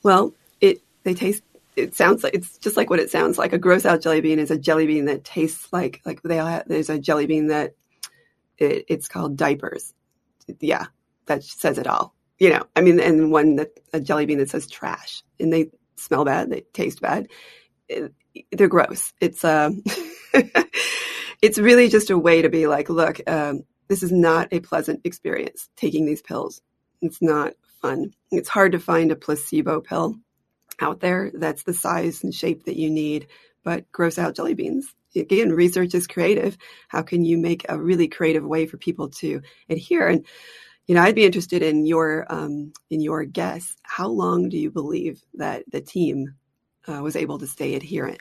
Well, 0.03 0.35
it 0.61 0.83
they 1.03 1.15
taste 1.15 1.43
it 1.81 1.95
sounds 1.95 2.23
like 2.23 2.35
it's 2.35 2.59
just 2.59 2.77
like 2.77 2.91
what 2.91 3.01
it 3.01 3.11
sounds 3.11 3.39
like. 3.39 3.53
A 3.53 3.59
gross 3.59 3.87
out 3.87 4.03
jelly 4.03 4.21
bean 4.21 4.39
is 4.39 4.51
a 4.51 4.59
jelly 4.59 4.87
bean 4.87 5.07
that 5.07 5.25
tastes 5.25 5.73
like 5.73 6.01
like 6.05 6.23
they 6.23 6.39
all 6.39 6.47
have, 6.47 6.69
there's 6.69 6.91
a 6.91 6.99
jelly 6.99 7.27
bean 7.27 7.49
that 7.49 7.75
it, 8.59 8.85
it's 8.89 9.09
called 9.09 9.37
diapers. 9.37 9.95
Yeah, 10.61 10.87
that 11.27 11.43
says 11.45 11.79
it 11.79 11.87
all. 11.87 12.15
You 12.39 12.51
know, 12.51 12.63
I 12.75 12.81
mean, 12.81 13.01
and 13.01 13.31
one 13.31 13.57
that 13.57 13.79
a 13.93 14.01
jelly 14.01 14.27
bean 14.27 14.39
that 14.39 14.51
says 14.51 14.69
trash, 14.69 15.23
and 15.39 15.53
they 15.53 15.71
smell 15.97 16.25
bad, 16.25 16.51
they 16.51 16.63
taste 16.73 17.01
bad. 17.01 17.29
It, 17.89 18.13
they're 18.53 18.69
gross. 18.69 19.13
It's 19.21 19.45
um, 19.45 19.83
it's 21.43 21.59
really 21.59 21.89
just 21.89 22.11
a 22.11 22.19
way 22.19 22.43
to 22.43 22.49
be 22.49 22.67
like, 22.67 22.89
look, 22.89 23.21
um, 23.29 23.65
this 23.89 24.03
is 24.03 24.13
not 24.13 24.49
a 24.53 24.61
pleasant 24.61 25.01
experience 25.05 25.69
taking 25.77 26.07
these 26.07 26.23
pills. 26.23 26.61
It's 27.03 27.21
not 27.21 27.55
fun. 27.83 28.13
It's 28.31 28.49
hard 28.49 28.73
to 28.73 28.79
find 28.79 29.11
a 29.11 29.17
placebo 29.17 29.81
pill 29.81 30.17
out 30.81 31.01
there 31.01 31.31
that's 31.35 31.63
the 31.65 31.75
size 31.75 32.25
and 32.25 32.35
shape 32.35 32.65
that 32.65 32.77
you 32.77 32.91
need, 32.91 33.29
but 33.65 33.91
gross 33.93 34.19
out 34.19 34.37
jelly 34.37 34.55
beans. 34.55 34.95
Again, 35.17 35.53
research 35.53 35.95
is 35.95 36.07
creative. 36.07 36.57
How 36.89 37.03
can 37.03 37.25
you 37.25 37.37
make 37.37 37.67
a 37.69 37.81
really 37.81 38.09
creative 38.09 38.45
way 38.45 38.67
for 38.67 38.77
people 38.77 39.09
to 39.11 39.43
adhere? 39.69 40.09
And 40.09 40.25
you 40.87 40.95
know, 40.95 41.03
I'd 41.03 41.15
be 41.15 41.25
interested 41.25 41.63
in 41.63 41.87
your 41.87 42.27
um, 42.29 42.73
in 42.91 43.01
your 43.01 43.25
guess. 43.25 43.77
How 43.83 44.09
long 44.09 44.49
do 44.49 44.59
you 44.59 44.71
believe 44.71 45.23
that 45.35 45.65
the 45.71 45.81
team 45.81 46.35
uh, 46.89 47.01
was 47.01 47.17
able 47.17 47.39
to 47.39 47.47
stay 47.47 47.75
adherent? 47.75 48.21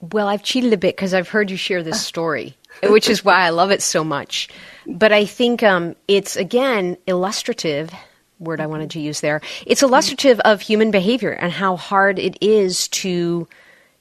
Well, 0.00 0.28
I've 0.28 0.42
cheated 0.42 0.72
a 0.72 0.76
bit 0.76 0.96
because 0.96 1.14
I've 1.14 1.28
heard 1.28 1.50
you 1.50 1.56
share 1.56 1.82
this 1.82 2.04
story, 2.06 2.56
which 2.82 3.08
is 3.08 3.24
why 3.24 3.42
I 3.42 3.50
love 3.50 3.70
it 3.70 3.82
so 3.82 4.02
much. 4.04 4.48
But 4.86 5.12
I 5.12 5.24
think 5.24 5.62
um, 5.62 5.96
it's 6.06 6.36
again 6.36 6.96
illustrative 7.06 7.90
word 8.38 8.60
I 8.60 8.66
wanted 8.66 8.90
to 8.90 9.00
use 9.00 9.20
there. 9.20 9.40
It's 9.66 9.82
illustrative 9.82 10.40
of 10.40 10.60
human 10.60 10.90
behavior 10.90 11.30
and 11.30 11.52
how 11.52 11.76
hard 11.76 12.18
it 12.18 12.36
is 12.40 12.88
to 12.88 13.48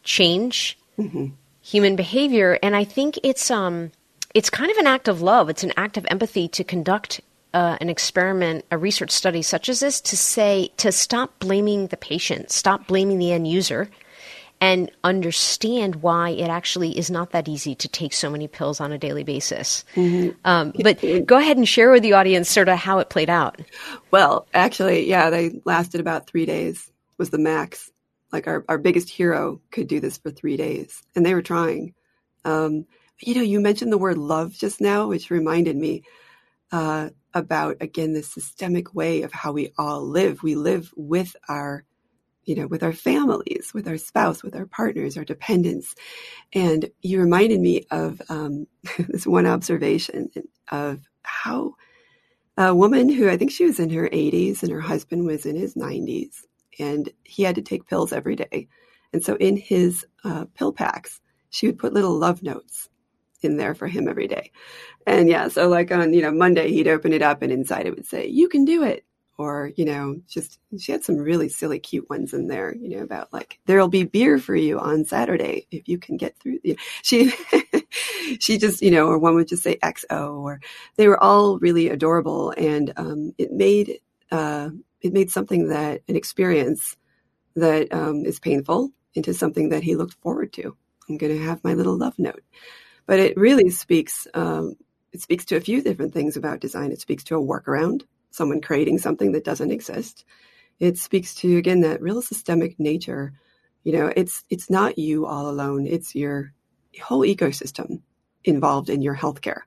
change 0.03 0.77
mm-hmm. 0.97 1.27
human 1.61 1.95
behavior. 1.95 2.59
And 2.61 2.75
I 2.75 2.83
think 2.83 3.19
it's 3.23 3.49
um, 3.51 3.91
it's 4.33 4.49
kind 4.49 4.71
of 4.71 4.77
an 4.77 4.87
act 4.87 5.07
of 5.07 5.21
love. 5.21 5.49
It's 5.49 5.63
an 5.63 5.73
act 5.77 5.97
of 5.97 6.05
empathy 6.09 6.47
to 6.49 6.63
conduct 6.63 7.21
uh, 7.53 7.77
an 7.81 7.89
experiment, 7.89 8.65
a 8.71 8.77
research 8.77 9.11
study 9.11 9.41
such 9.41 9.69
as 9.69 9.79
this, 9.79 10.01
to 10.01 10.17
say 10.17 10.69
to 10.77 10.91
stop 10.91 11.39
blaming 11.39 11.87
the 11.87 11.97
patient, 11.97 12.51
stop 12.51 12.87
blaming 12.87 13.17
the 13.17 13.31
end 13.31 13.47
user, 13.47 13.89
and 14.59 14.91
understand 15.03 15.97
why 15.97 16.29
it 16.31 16.49
actually 16.49 16.97
is 16.97 17.11
not 17.11 17.31
that 17.31 17.47
easy 17.47 17.75
to 17.75 17.87
take 17.87 18.13
so 18.13 18.29
many 18.29 18.47
pills 18.47 18.79
on 18.79 18.91
a 18.91 18.97
daily 18.97 19.23
basis. 19.23 19.85
Mm-hmm. 19.95 20.37
Um, 20.45 20.73
but 20.81 20.99
go 21.25 21.37
ahead 21.37 21.57
and 21.57 21.67
share 21.67 21.91
with 21.91 22.03
the 22.03 22.13
audience 22.13 22.49
sort 22.49 22.69
of 22.69 22.77
how 22.77 22.99
it 22.99 23.09
played 23.09 23.29
out. 23.29 23.61
Well, 24.09 24.47
actually, 24.53 25.07
yeah, 25.07 25.29
they 25.29 25.61
lasted 25.65 26.01
about 26.01 26.27
three 26.27 26.45
days 26.45 26.91
was 27.17 27.29
the 27.29 27.37
max. 27.37 27.91
Like 28.31 28.47
our, 28.47 28.65
our 28.67 28.77
biggest 28.77 29.09
hero 29.09 29.61
could 29.71 29.87
do 29.87 29.99
this 29.99 30.17
for 30.17 30.31
three 30.31 30.57
days, 30.57 31.01
and 31.15 31.25
they 31.25 31.33
were 31.33 31.41
trying. 31.41 31.93
Um, 32.43 32.85
you 33.21 33.35
know, 33.35 33.41
you 33.41 33.59
mentioned 33.59 33.91
the 33.91 33.97
word 33.97 34.17
love 34.17 34.53
just 34.53 34.81
now, 34.81 35.07
which 35.07 35.31
reminded 35.31 35.75
me 35.75 36.03
uh, 36.71 37.09
about 37.33 37.77
again 37.79 38.13
the 38.13 38.23
systemic 38.23 38.93
way 38.93 39.21
of 39.21 39.31
how 39.31 39.53
we 39.53 39.71
all 39.77 40.05
live. 40.05 40.43
We 40.43 40.55
live 40.55 40.91
with 40.95 41.35
our 41.47 41.85
you 42.47 42.55
know, 42.55 42.65
with 42.65 42.81
our 42.81 42.93
families, 42.93 43.71
with 43.73 43.87
our 43.87 43.97
spouse, 43.97 44.41
with 44.41 44.55
our 44.55 44.65
partners, 44.65 45.17
our 45.17 45.25
dependents. 45.25 45.93
And 46.53 46.89
you 47.01 47.19
reminded 47.19 47.59
me 47.59 47.85
of 47.91 48.21
um, 48.29 48.65
this 48.97 49.27
one 49.27 49.45
observation 49.45 50.29
of 50.69 51.01
how 51.23 51.75
a 52.57 52.73
woman 52.73 53.09
who 53.09 53.29
I 53.29 53.37
think 53.37 53.51
she 53.51 53.65
was 53.65 53.79
in 53.79 53.89
her 53.91 54.09
80s 54.09 54.63
and 54.63 54.71
her 54.71 54.81
husband 54.81 55.27
was 55.27 55.45
in 55.45 55.57
his 55.57 55.75
90s, 55.75 56.43
and 56.79 57.09
he 57.23 57.43
had 57.43 57.55
to 57.55 57.61
take 57.61 57.87
pills 57.87 58.13
every 58.13 58.35
day. 58.35 58.69
And 59.13 59.23
so 59.23 59.35
in 59.35 59.57
his 59.57 60.05
uh, 60.23 60.45
pill 60.55 60.71
packs, 60.71 61.19
she 61.49 61.67
would 61.67 61.77
put 61.77 61.93
little 61.93 62.17
love 62.17 62.41
notes 62.43 62.89
in 63.41 63.57
there 63.57 63.75
for 63.75 63.87
him 63.87 64.07
every 64.07 64.27
day. 64.27 64.51
And 65.05 65.29
yeah, 65.29 65.49
so 65.49 65.67
like 65.67 65.91
on, 65.91 66.13
you 66.13 66.21
know, 66.21 66.31
Monday, 66.31 66.71
he'd 66.71 66.87
open 66.87 67.13
it 67.13 67.21
up 67.21 67.41
and 67.41 67.51
inside 67.51 67.85
it 67.85 67.95
would 67.95 68.07
say, 68.07 68.27
You 68.27 68.49
can 68.49 68.65
do 68.65 68.83
it 68.83 69.05
or 69.37 69.71
you 69.75 69.85
know 69.85 70.19
just 70.27 70.59
she 70.77 70.91
had 70.91 71.03
some 71.03 71.17
really 71.17 71.49
silly 71.49 71.79
cute 71.79 72.09
ones 72.09 72.33
in 72.33 72.47
there 72.47 72.75
you 72.75 72.89
know 72.89 73.03
about 73.03 73.31
like 73.31 73.59
there'll 73.65 73.87
be 73.87 74.03
beer 74.03 74.37
for 74.37 74.55
you 74.55 74.79
on 74.79 75.05
saturday 75.05 75.67
if 75.71 75.87
you 75.87 75.97
can 75.97 76.17
get 76.17 76.37
through 76.39 76.59
you 76.63 76.73
know, 76.73 76.79
she 77.03 77.31
she 78.39 78.57
just 78.57 78.81
you 78.81 78.91
know 78.91 79.07
or 79.07 79.17
one 79.17 79.35
would 79.35 79.47
just 79.47 79.63
say 79.63 79.77
xo 79.77 80.39
or 80.41 80.59
they 80.95 81.07
were 81.07 81.21
all 81.23 81.59
really 81.59 81.89
adorable 81.89 82.51
and 82.57 82.93
um, 82.97 83.33
it 83.37 83.51
made 83.51 83.99
uh, 84.31 84.69
it 85.01 85.13
made 85.13 85.31
something 85.31 85.69
that 85.69 86.01
an 86.07 86.15
experience 86.15 86.95
that 87.55 87.91
um, 87.93 88.25
is 88.25 88.39
painful 88.39 88.91
into 89.15 89.33
something 89.33 89.69
that 89.69 89.83
he 89.83 89.95
looked 89.95 90.15
forward 90.21 90.53
to. 90.53 90.75
I'm 91.09 91.17
going 91.17 91.35
to 91.35 91.43
have 91.43 91.63
my 91.63 91.73
little 91.73 91.97
love 91.97 92.17
note. 92.17 92.43
But 93.05 93.19
it 93.19 93.37
really 93.37 93.69
speaks 93.69 94.27
um, 94.33 94.75
it 95.13 95.21
speaks 95.21 95.45
to 95.45 95.55
a 95.55 95.61
few 95.61 95.81
different 95.81 96.13
things 96.13 96.35
about 96.35 96.59
design. 96.59 96.91
It 96.91 96.99
speaks 96.99 97.23
to 97.25 97.37
a 97.37 97.41
workaround 97.41 98.03
someone 98.31 98.61
creating 98.61 98.99
something 98.99 99.31
that 99.31 99.43
doesn't 99.43 99.71
exist. 99.71 100.25
It 100.79 100.97
speaks 100.97 101.35
to 101.35 101.57
again 101.57 101.81
that 101.81 102.01
real 102.01 102.21
systemic 102.21 102.79
nature. 102.79 103.33
You 103.83 103.93
know, 103.93 104.11
it's 104.15 104.43
it's 104.49 104.69
not 104.69 104.97
you 104.97 105.25
all 105.25 105.49
alone. 105.49 105.87
It's 105.87 106.15
your 106.15 106.53
whole 107.01 107.21
ecosystem 107.21 108.01
involved 108.43 108.89
in 108.89 109.01
your 109.01 109.15
healthcare. 109.15 109.61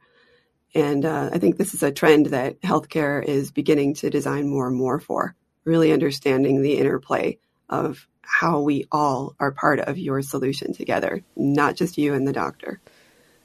And 0.74 1.04
uh, 1.04 1.30
I 1.32 1.38
think 1.38 1.56
this 1.56 1.74
is 1.74 1.82
a 1.82 1.90
trend 1.90 2.26
that 2.26 2.60
healthcare 2.60 3.22
is 3.22 3.50
beginning 3.50 3.94
to 3.94 4.10
design 4.10 4.48
more 4.48 4.68
and 4.68 4.76
more 4.76 5.00
for, 5.00 5.34
really 5.64 5.92
understanding 5.92 6.62
the 6.62 6.78
interplay 6.78 7.38
of 7.68 8.06
how 8.22 8.60
we 8.60 8.84
all 8.92 9.34
are 9.40 9.50
part 9.50 9.80
of 9.80 9.98
your 9.98 10.22
solution 10.22 10.72
together, 10.72 11.22
not 11.34 11.74
just 11.74 11.98
you 11.98 12.14
and 12.14 12.26
the 12.26 12.32
doctor. 12.32 12.80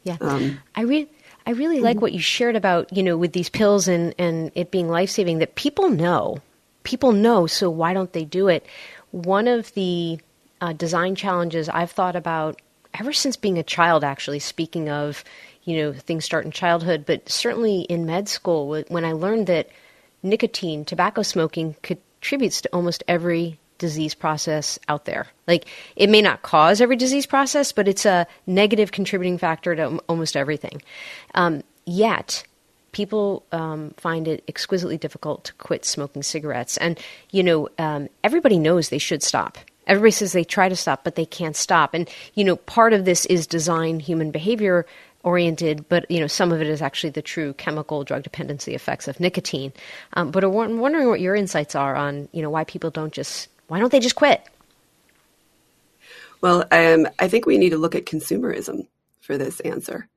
Yeah. 0.03 0.17
Um, 0.21 0.59
I 0.75 0.81
read. 0.81 1.09
I 1.47 1.51
really 1.51 1.79
like 1.79 2.01
what 2.01 2.13
you 2.13 2.19
shared 2.19 2.55
about, 2.55 2.95
you 2.95 3.03
know, 3.03 3.17
with 3.17 3.33
these 3.33 3.49
pills 3.49 3.87
and, 3.87 4.15
and 4.17 4.51
it 4.55 4.71
being 4.71 4.89
life 4.89 5.11
saving 5.11 5.39
that 5.39 5.55
people 5.55 5.89
know. 5.89 6.39
People 6.83 7.11
know, 7.11 7.45
so 7.45 7.69
why 7.69 7.93
don't 7.93 8.13
they 8.13 8.25
do 8.25 8.47
it? 8.47 8.65
One 9.11 9.47
of 9.47 9.73
the 9.73 10.19
uh, 10.61 10.73
design 10.73 11.15
challenges 11.15 11.69
I've 11.69 11.91
thought 11.91 12.15
about 12.15 12.61
ever 12.99 13.13
since 13.13 13.35
being 13.35 13.57
a 13.57 13.63
child, 13.63 14.03
actually, 14.03 14.39
speaking 14.39 14.89
of, 14.89 15.23
you 15.63 15.77
know, 15.77 15.93
things 15.93 16.25
start 16.25 16.45
in 16.45 16.51
childhood, 16.51 17.05
but 17.05 17.29
certainly 17.29 17.81
in 17.81 18.05
med 18.05 18.29
school, 18.29 18.83
when 18.87 19.05
I 19.05 19.13
learned 19.13 19.47
that 19.47 19.69
nicotine, 20.23 20.85
tobacco 20.85 21.21
smoking 21.21 21.75
contributes 21.81 22.61
to 22.61 22.69
almost 22.73 23.03
every 23.07 23.59
disease 23.77 24.13
process 24.13 24.79
out 24.87 25.05
there. 25.05 25.27
Like 25.47 25.67
it 25.95 26.09
may 26.09 26.21
not 26.21 26.41
cause 26.41 26.81
every 26.81 26.95
disease 26.95 27.25
process, 27.25 27.71
but 27.71 27.87
it's 27.87 28.05
a 28.05 28.27
negative 28.47 28.91
contributing 28.91 29.37
factor 29.37 29.75
to 29.75 29.97
almost 30.09 30.35
everything. 30.35 30.81
Um, 31.33 31.63
yet, 31.85 32.43
people 32.91 33.43
um, 33.51 33.93
find 33.97 34.27
it 34.27 34.43
exquisitely 34.47 34.97
difficult 34.97 35.43
to 35.45 35.53
quit 35.53 35.83
smoking 35.83 36.23
cigarettes. 36.23 36.77
And, 36.77 36.99
you 37.31 37.43
know, 37.43 37.67
um, 37.77 38.07
everybody 38.23 38.57
knows 38.57 38.89
they 38.89 38.97
should 38.97 39.21
stop. 39.21 39.57
Everybody 39.85 40.11
says 40.11 40.31
they 40.31 40.45
try 40.45 40.69
to 40.69 40.75
stop, 40.75 41.03
but 41.03 41.15
they 41.15 41.25
can't 41.25 41.55
stop. 41.55 41.93
And, 41.93 42.09
you 42.33 42.43
know, 42.43 42.55
part 42.55 42.93
of 42.93 43.05
this 43.05 43.25
is 43.27 43.45
design 43.45 43.99
human 43.99 44.31
behavior 44.31 44.85
oriented, 45.25 45.89
but 45.89 46.09
you 46.09 46.19
know 46.19 46.27
some 46.27 46.51
of 46.51 46.61
it 46.61 46.67
is 46.67 46.81
actually 46.81 47.09
the 47.09 47.21
true 47.21 47.53
chemical 47.53 48.03
drug 48.03 48.23
dependency 48.23 48.75
effects 48.75 49.07
of 49.07 49.19
nicotine. 49.19 49.73
Um, 50.13 50.31
but 50.31 50.43
I'm 50.43 50.77
wondering 50.77 51.07
what 51.09 51.19
your 51.19 51.35
insights 51.35 51.75
are 51.75 51.95
on 51.95 52.29
you 52.31 52.41
know 52.41 52.49
why 52.49 52.63
people 52.63 52.91
don't 52.91 53.11
just 53.11 53.49
why 53.67 53.79
don't 53.79 53.91
they 53.91 53.99
just 53.99 54.15
quit? 54.15 54.47
Well, 56.41 56.65
um, 56.71 57.07
I 57.17 57.27
think 57.27 57.45
we 57.45 57.57
need 57.57 57.71
to 57.71 57.77
look 57.77 57.95
at 57.95 58.05
consumerism 58.05 58.87
for 59.21 59.37
this 59.37 59.59
answer. 59.61 60.07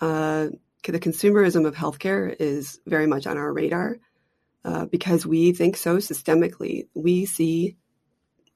Uh, 0.00 0.48
the 0.82 1.00
consumerism 1.00 1.66
of 1.66 1.74
healthcare 1.74 2.34
is 2.38 2.80
very 2.86 3.06
much 3.06 3.26
on 3.26 3.36
our 3.36 3.52
radar 3.52 3.96
uh, 4.64 4.86
because 4.86 5.26
we 5.26 5.52
think 5.52 5.76
so 5.76 5.96
systemically. 5.96 6.88
We 6.94 7.26
see 7.26 7.76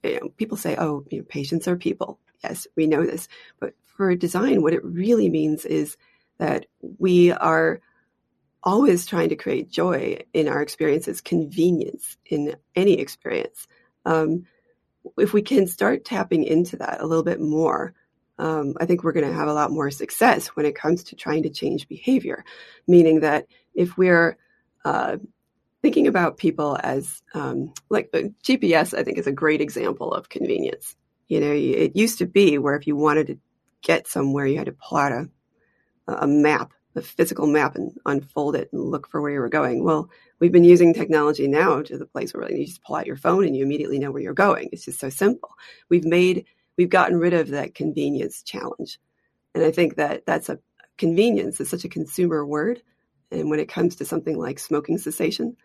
you 0.03 0.21
know, 0.21 0.29
people 0.37 0.57
say, 0.57 0.77
"Oh, 0.77 1.05
you 1.11 1.19
know, 1.19 1.25
patients 1.29 1.69
are 1.69 1.77
people." 1.77 2.19
Yes, 2.43 2.67
we 2.77 2.87
know 2.87 3.05
this, 3.05 3.29
but 3.59 3.75
for 3.85 4.15
design, 4.15 4.63
what 4.63 4.73
it 4.73 4.85
really 4.85 5.29
means 5.29 5.65
is 5.65 5.97
that 6.39 6.67
we 6.99 7.33
are 7.33 7.81
always 8.63 9.07
trying 9.07 9.31
to 9.31 9.37
create 9.37 9.71
joy 9.71 10.19
in 10.33 10.49
our 10.49 10.63
experiences, 10.63 11.21
convenience 11.21 12.17
in 12.27 12.57
any 12.77 12.95
experience 12.95 13.67
um, 14.09 14.47
if 15.19 15.33
we 15.33 15.43
can 15.43 15.67
start 15.67 16.05
tapping 16.05 16.45
into 16.45 16.77
that 16.79 17.01
a 17.01 17.07
little 17.07 17.25
bit 17.25 17.41
more, 17.41 17.95
um, 18.39 18.75
I 18.81 18.87
think 18.87 19.05
we're 19.05 19.13
going 19.13 19.29
to 19.29 19.35
have 19.35 19.49
a 19.49 19.53
lot 19.53 19.71
more 19.71 19.91
success 19.91 20.49
when 20.49 20.65
it 20.65 20.75
comes 20.75 21.05
to 21.05 21.17
trying 21.17 21.43
to 21.43 21.51
change 21.51 21.89
behavior. 21.89 22.45
Meaning 22.87 23.21
that 23.21 23.47
if 23.75 23.99
we're 23.99 24.39
uh, 24.85 25.19
thinking 25.83 26.07
about 26.07 26.39
people 26.39 26.79
as 26.83 27.23
um, 27.35 27.75
like 27.91 28.09
uh, 28.15 28.23
GPS, 28.43 28.97
I 28.97 29.03
think 29.03 29.19
is 29.19 29.27
a 29.27 29.33
great 29.33 29.61
example 29.61 30.13
of 30.13 30.29
convenience. 30.29 30.97
You 31.29 31.41
know, 31.41 31.53
it 31.53 31.95
used 31.95 32.19
to 32.19 32.27
be 32.27 32.57
where 32.57 32.75
if 32.75 32.87
you 32.87 32.97
wanted 32.97 33.27
to 33.27 33.39
get 33.83 34.07
somewhere, 34.07 34.47
you 34.47 34.57
had 34.57 34.67
to 34.67 34.73
plot 34.73 35.13
a, 35.13 35.29
a 36.07 36.27
map, 36.27 36.73
a 36.99 37.03
physical 37.03 37.47
map, 37.47 37.75
and 37.77 37.93
unfold 38.07 38.55
it 38.57 38.69
and 38.73 38.83
look 38.83 39.09
for 39.09 39.21
where 39.21 39.31
you 39.31 39.41
were 39.41 39.49
going. 39.49 39.85
Well, 39.85 40.11
we've 40.41 40.53
been 40.53 40.65
using 40.65 40.93
technology 40.93 41.49
now 41.49 41.83
to 41.83 41.97
the 41.97 42.07
place 42.07 42.35
where 42.35 42.51
you 42.51 42.67
just 42.67 42.83
pull 42.83 42.97
out 42.97 43.07
your 43.07 43.17
phone 43.17 43.45
and 43.45 43.57
you 43.57 43.65
immediately 43.65 43.99
know 43.99 44.11
where 44.11 44.23
you're 44.23 44.35
going. 44.35 44.69
It's 44.73 44.85
just 44.85 45.01
so 45.01 45.09
simple. 45.09 45.51
We've 45.89 46.05
made, 46.05 46.45
we've 46.77 46.91
gotten 46.91 47.19
rid 47.19 47.33
of 47.35 47.49
that 47.49 47.75
convenience 47.75 48.43
challenge. 48.43 48.99
And 49.55 49.65
I 49.65 49.71
think 49.71 49.97
that 49.97 50.27
that's 50.27 50.49
a 50.49 50.59
convenience 50.99 51.61
is 51.61 51.71
such 51.71 51.85
a 51.85 51.89
consumer 51.89 52.45
word. 52.45 52.83
And 53.31 53.51
when 53.51 53.61
it 53.61 53.69
comes 53.69 53.97
to 53.97 54.05
something 54.05 54.37
like 54.39 54.59
smoking 54.59 54.99
cessation, 54.99 55.57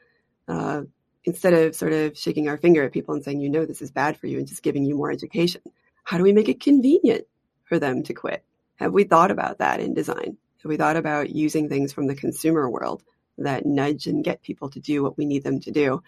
uh, 0.48 0.84
instead 1.26 1.54
of 1.54 1.76
sort 1.76 1.94
of 1.94 2.18
shaking 2.18 2.48
our 2.48 2.58
finger 2.58 2.84
at 2.84 2.92
people 2.92 3.14
and 3.14 3.24
saying, 3.24 3.42
you 3.42 3.50
know, 3.50 3.66
this 3.66 3.82
is 3.82 3.92
bad 3.92 4.18
for 4.18 4.28
you 4.28 4.38
and 4.38 4.48
just 4.48 4.64
giving 4.64 4.84
you 4.84 4.96
more 4.96 5.12
education, 5.12 5.62
how 6.04 6.18
do 6.18 6.24
we 6.24 6.34
make 6.34 6.50
it 6.50 6.60
convenient 6.60 7.26
for 7.66 7.80
them 7.80 8.04
to 8.04 8.14
quit? 8.14 8.44
Have 8.76 8.92
we 8.92 9.04
thought 9.04 9.32
about 9.32 9.60
that 9.60 9.80
in 9.80 9.94
design? 9.94 10.38
Have 10.64 10.70
we 10.70 10.78
thought 10.78 10.98
about 10.98 11.30
using 11.30 11.70
things 11.70 11.94
from 11.94 12.08
the 12.08 12.16
consumer 12.16 12.70
world 12.70 13.04
that 13.38 13.66
nudge 13.66 14.08
and 14.08 14.24
get 14.24 14.42
people 14.42 14.70
to 14.70 14.80
do 14.80 15.04
what 15.04 15.18
we 15.18 15.26
need 15.26 15.44
them 15.44 15.60
to 15.60 15.72
do 15.72 16.02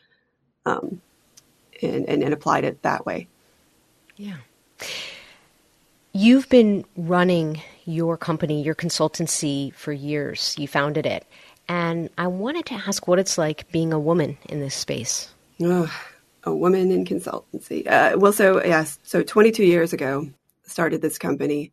um, 0.65 1.01
and, 1.81 2.07
and, 2.07 2.23
and 2.23 2.33
applied 2.33 2.63
it 2.63 2.81
that 2.83 3.05
way. 3.05 3.27
Yeah. 4.15 4.37
You've 6.13 6.47
been 6.49 6.85
running 6.95 7.61
your 7.85 8.17
company, 8.17 8.63
your 8.63 8.75
consultancy 8.75 9.73
for 9.73 9.91
years. 9.91 10.55
You 10.57 10.67
founded 10.67 11.05
it. 11.05 11.25
And 11.67 12.09
I 12.17 12.27
wanted 12.27 12.65
to 12.67 12.75
ask 12.75 13.07
what 13.07 13.19
it's 13.19 13.37
like 13.37 13.69
being 13.71 13.91
a 13.91 13.99
woman 13.99 14.37
in 14.47 14.59
this 14.59 14.75
space. 14.75 15.33
Oh, 15.61 15.91
a 16.43 16.55
woman 16.55 16.91
in 16.91 17.05
consultancy. 17.05 17.85
Uh, 17.87 18.17
well, 18.17 18.31
so 18.31 18.63
yes, 18.63 18.99
so 19.03 19.23
22 19.23 19.65
years 19.65 19.91
ago, 19.91 20.29
started 20.63 21.01
this 21.01 21.17
company, 21.17 21.71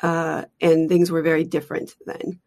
uh, 0.00 0.44
and 0.60 0.88
things 0.88 1.10
were 1.10 1.22
very 1.22 1.44
different 1.44 1.94
then 2.06 2.40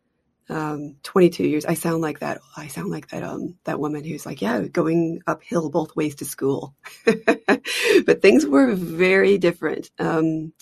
um, 0.49 0.95
22 1.03 1.45
years. 1.47 1.65
I 1.65 1.73
sound 1.73 2.01
like 2.01 2.19
that. 2.19 2.39
I 2.55 2.67
sound 2.67 2.91
like 2.91 3.09
that 3.09 3.23
um, 3.23 3.57
that 3.63 3.79
woman 3.79 4.03
who's 4.03 4.25
like, 4.25 4.41
yeah, 4.41 4.61
going 4.61 5.21
uphill 5.27 5.69
both 5.69 5.95
ways 5.95 6.15
to 6.15 6.25
school. 6.25 6.75
but 7.05 8.21
things 8.21 8.45
were 8.45 8.73
very 8.73 9.37
different. 9.37 9.89
Um, 9.99 10.53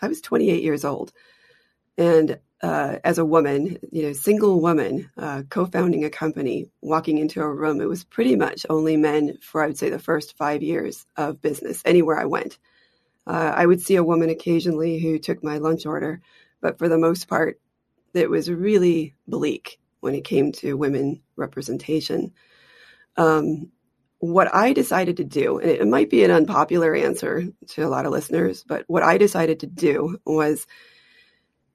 I 0.00 0.08
was 0.08 0.20
28 0.20 0.62
years 0.62 0.84
old, 0.84 1.12
and 1.96 2.38
uh, 2.62 2.98
as 3.04 3.18
a 3.18 3.24
woman, 3.24 3.78
you 3.90 4.02
know, 4.02 4.12
single 4.12 4.60
woman, 4.60 5.10
uh, 5.16 5.42
co-founding 5.48 6.04
a 6.04 6.10
company, 6.10 6.70
walking 6.80 7.18
into 7.18 7.40
a 7.40 7.52
room, 7.52 7.80
it 7.80 7.88
was 7.88 8.04
pretty 8.04 8.36
much 8.36 8.66
only 8.68 8.96
men 8.96 9.38
for 9.40 9.62
I 9.62 9.66
would 9.68 9.78
say 9.78 9.88
the 9.90 9.98
first 9.98 10.36
five 10.36 10.62
years 10.62 11.06
of 11.16 11.40
business. 11.40 11.82
Anywhere 11.84 12.20
I 12.20 12.26
went, 12.26 12.58
uh, 13.26 13.52
I 13.54 13.66
would 13.66 13.80
see 13.80 13.96
a 13.96 14.04
woman 14.04 14.30
occasionally 14.30 14.98
who 14.98 15.18
took 15.18 15.42
my 15.42 15.58
lunch 15.58 15.86
order, 15.86 16.20
but 16.60 16.78
for 16.78 16.88
the 16.88 16.98
most 16.98 17.28
part, 17.28 17.60
it 18.14 18.28
was 18.30 18.50
really 18.50 19.14
bleak 19.26 19.78
when 20.00 20.14
it 20.14 20.24
came 20.24 20.52
to 20.52 20.76
women 20.76 21.22
representation. 21.36 22.32
Um, 23.16 23.70
what 24.18 24.54
I 24.54 24.72
decided 24.72 25.16
to 25.16 25.24
do, 25.24 25.58
and 25.58 25.70
it 25.70 25.88
might 25.88 26.10
be 26.10 26.22
an 26.24 26.30
unpopular 26.30 26.94
answer 26.94 27.44
to 27.68 27.82
a 27.82 27.88
lot 27.88 28.06
of 28.06 28.12
listeners, 28.12 28.64
but 28.66 28.84
what 28.86 29.02
I 29.02 29.18
decided 29.18 29.60
to 29.60 29.66
do 29.66 30.18
was 30.24 30.66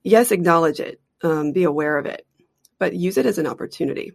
yes, 0.03 0.31
acknowledge 0.31 0.79
it, 0.79 1.01
um, 1.23 1.51
be 1.51 1.63
aware 1.63 1.97
of 1.97 2.05
it, 2.05 2.25
but 2.79 2.95
use 2.95 3.17
it 3.17 3.25
as 3.25 3.37
an 3.37 3.47
opportunity. 3.47 4.13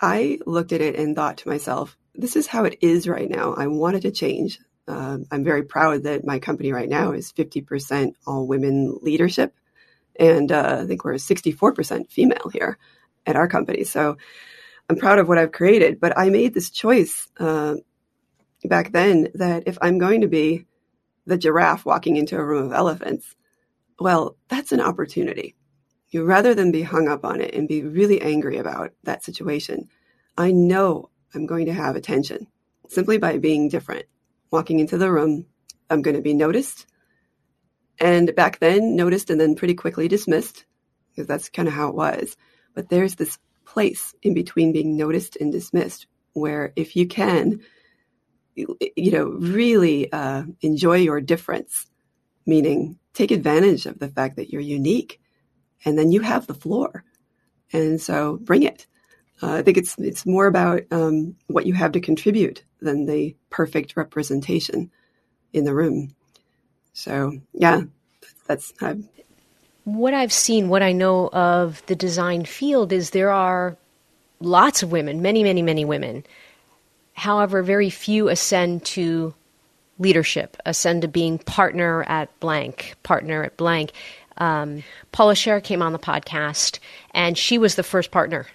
I 0.00 0.38
looked 0.44 0.72
at 0.72 0.82
it 0.82 0.96
and 0.96 1.16
thought 1.16 1.38
to 1.38 1.48
myself, 1.48 1.96
this 2.14 2.36
is 2.36 2.46
how 2.46 2.64
it 2.64 2.78
is 2.82 3.08
right 3.08 3.28
now. 3.28 3.54
I 3.54 3.66
wanted 3.66 4.02
to 4.02 4.10
change. 4.10 4.58
Um, 4.88 5.26
I'm 5.30 5.44
very 5.44 5.64
proud 5.64 6.04
that 6.04 6.24
my 6.24 6.38
company 6.38 6.72
right 6.72 6.88
now 6.88 7.12
is 7.12 7.32
50% 7.32 8.14
all 8.26 8.46
women 8.46 8.98
leadership. 9.02 9.54
And 10.18 10.50
uh, 10.50 10.80
I 10.82 10.86
think 10.86 11.04
we're 11.04 11.14
64% 11.14 12.10
female 12.10 12.50
here 12.52 12.78
at 13.26 13.36
our 13.36 13.48
company. 13.48 13.84
So 13.84 14.16
I'm 14.88 14.96
proud 14.96 15.18
of 15.18 15.28
what 15.28 15.38
I've 15.38 15.52
created. 15.52 16.00
But 16.00 16.16
I 16.16 16.30
made 16.30 16.54
this 16.54 16.70
choice 16.70 17.28
uh, 17.38 17.76
back 18.64 18.92
then 18.92 19.28
that 19.34 19.64
if 19.66 19.76
I'm 19.80 19.98
going 19.98 20.20
to 20.22 20.28
be 20.28 20.66
the 21.26 21.36
giraffe 21.36 21.84
walking 21.84 22.16
into 22.16 22.38
a 22.38 22.44
room 22.44 22.66
of 22.66 22.72
elephants, 22.72 23.34
well, 23.98 24.36
that's 24.48 24.72
an 24.72 24.80
opportunity. 24.80 25.56
You 26.10 26.24
rather 26.24 26.54
than 26.54 26.70
be 26.70 26.82
hung 26.82 27.08
up 27.08 27.24
on 27.24 27.40
it 27.40 27.54
and 27.54 27.66
be 27.66 27.82
really 27.82 28.20
angry 28.22 28.58
about 28.58 28.92
that 29.02 29.24
situation, 29.24 29.88
I 30.38 30.52
know 30.52 31.10
I'm 31.34 31.46
going 31.46 31.66
to 31.66 31.74
have 31.74 31.96
attention 31.96 32.46
simply 32.88 33.18
by 33.18 33.38
being 33.38 33.68
different. 33.68 34.06
Walking 34.50 34.78
into 34.78 34.98
the 34.98 35.10
room, 35.10 35.46
I'm 35.90 36.02
going 36.02 36.16
to 36.16 36.22
be 36.22 36.34
noticed 36.34 36.86
and 37.98 38.34
back 38.34 38.58
then 38.58 38.96
noticed 38.96 39.30
and 39.30 39.40
then 39.40 39.54
pretty 39.54 39.74
quickly 39.74 40.08
dismissed 40.08 40.64
because 41.10 41.26
that's 41.26 41.48
kind 41.48 41.68
of 41.68 41.74
how 41.74 41.88
it 41.88 41.94
was. 41.94 42.36
But 42.74 42.90
there's 42.90 43.14
this 43.14 43.38
place 43.64 44.14
in 44.22 44.34
between 44.34 44.72
being 44.72 44.96
noticed 44.96 45.36
and 45.36 45.50
dismissed 45.50 46.06
where 46.34 46.72
if 46.76 46.94
you 46.94 47.06
can, 47.06 47.60
you, 48.54 49.10
know, 49.10 49.24
really 49.24 50.12
uh, 50.12 50.42
enjoy 50.60 50.98
your 50.98 51.20
difference, 51.20 51.86
meaning 52.44 52.98
take 53.14 53.30
advantage 53.30 53.86
of 53.86 53.98
the 53.98 54.08
fact 54.08 54.36
that 54.36 54.50
you're 54.50 54.60
unique 54.60 55.20
and 55.84 55.98
then 55.98 56.12
you 56.12 56.20
have 56.20 56.46
the 56.46 56.54
floor. 56.54 57.04
And 57.72 58.00
so 58.00 58.36
bring 58.36 58.62
it. 58.62 58.86
Uh, 59.42 59.52
I 59.52 59.62
think 59.62 59.76
it's 59.76 59.96
it's 59.98 60.24
more 60.24 60.46
about 60.46 60.82
um, 60.90 61.36
what 61.46 61.66
you 61.66 61.74
have 61.74 61.92
to 61.92 62.00
contribute 62.00 62.64
than 62.80 63.06
the 63.06 63.36
perfect 63.50 63.96
representation 63.96 64.90
in 65.52 65.64
the 65.64 65.74
room. 65.74 66.14
So 66.92 67.38
yeah, 67.52 67.82
that's 68.46 68.72
I've, 68.80 69.04
what 69.84 70.14
I've 70.14 70.32
seen, 70.32 70.68
what 70.68 70.82
I 70.82 70.92
know 70.92 71.28
of 71.28 71.80
the 71.86 71.94
design 71.94 72.44
field 72.44 72.92
is 72.92 73.10
there 73.10 73.30
are 73.30 73.76
lots 74.40 74.82
of 74.82 74.90
women, 74.90 75.22
many, 75.22 75.44
many, 75.44 75.62
many 75.62 75.84
women. 75.84 76.24
However, 77.12 77.62
very 77.62 77.90
few 77.90 78.28
ascend 78.28 78.84
to 78.86 79.34
leadership, 79.98 80.56
ascend 80.66 81.02
to 81.02 81.08
being 81.08 81.38
partner 81.38 82.02
at 82.04 82.38
blank, 82.40 82.96
partner 83.02 83.44
at 83.44 83.56
blank. 83.56 83.92
Um, 84.38 84.82
Paula 85.12 85.34
Scher 85.34 85.62
came 85.62 85.82
on 85.82 85.92
the 85.92 85.98
podcast, 85.98 86.80
and 87.12 87.38
she 87.38 87.56
was 87.56 87.76
the 87.76 87.82
first 87.82 88.10
partner 88.10 88.46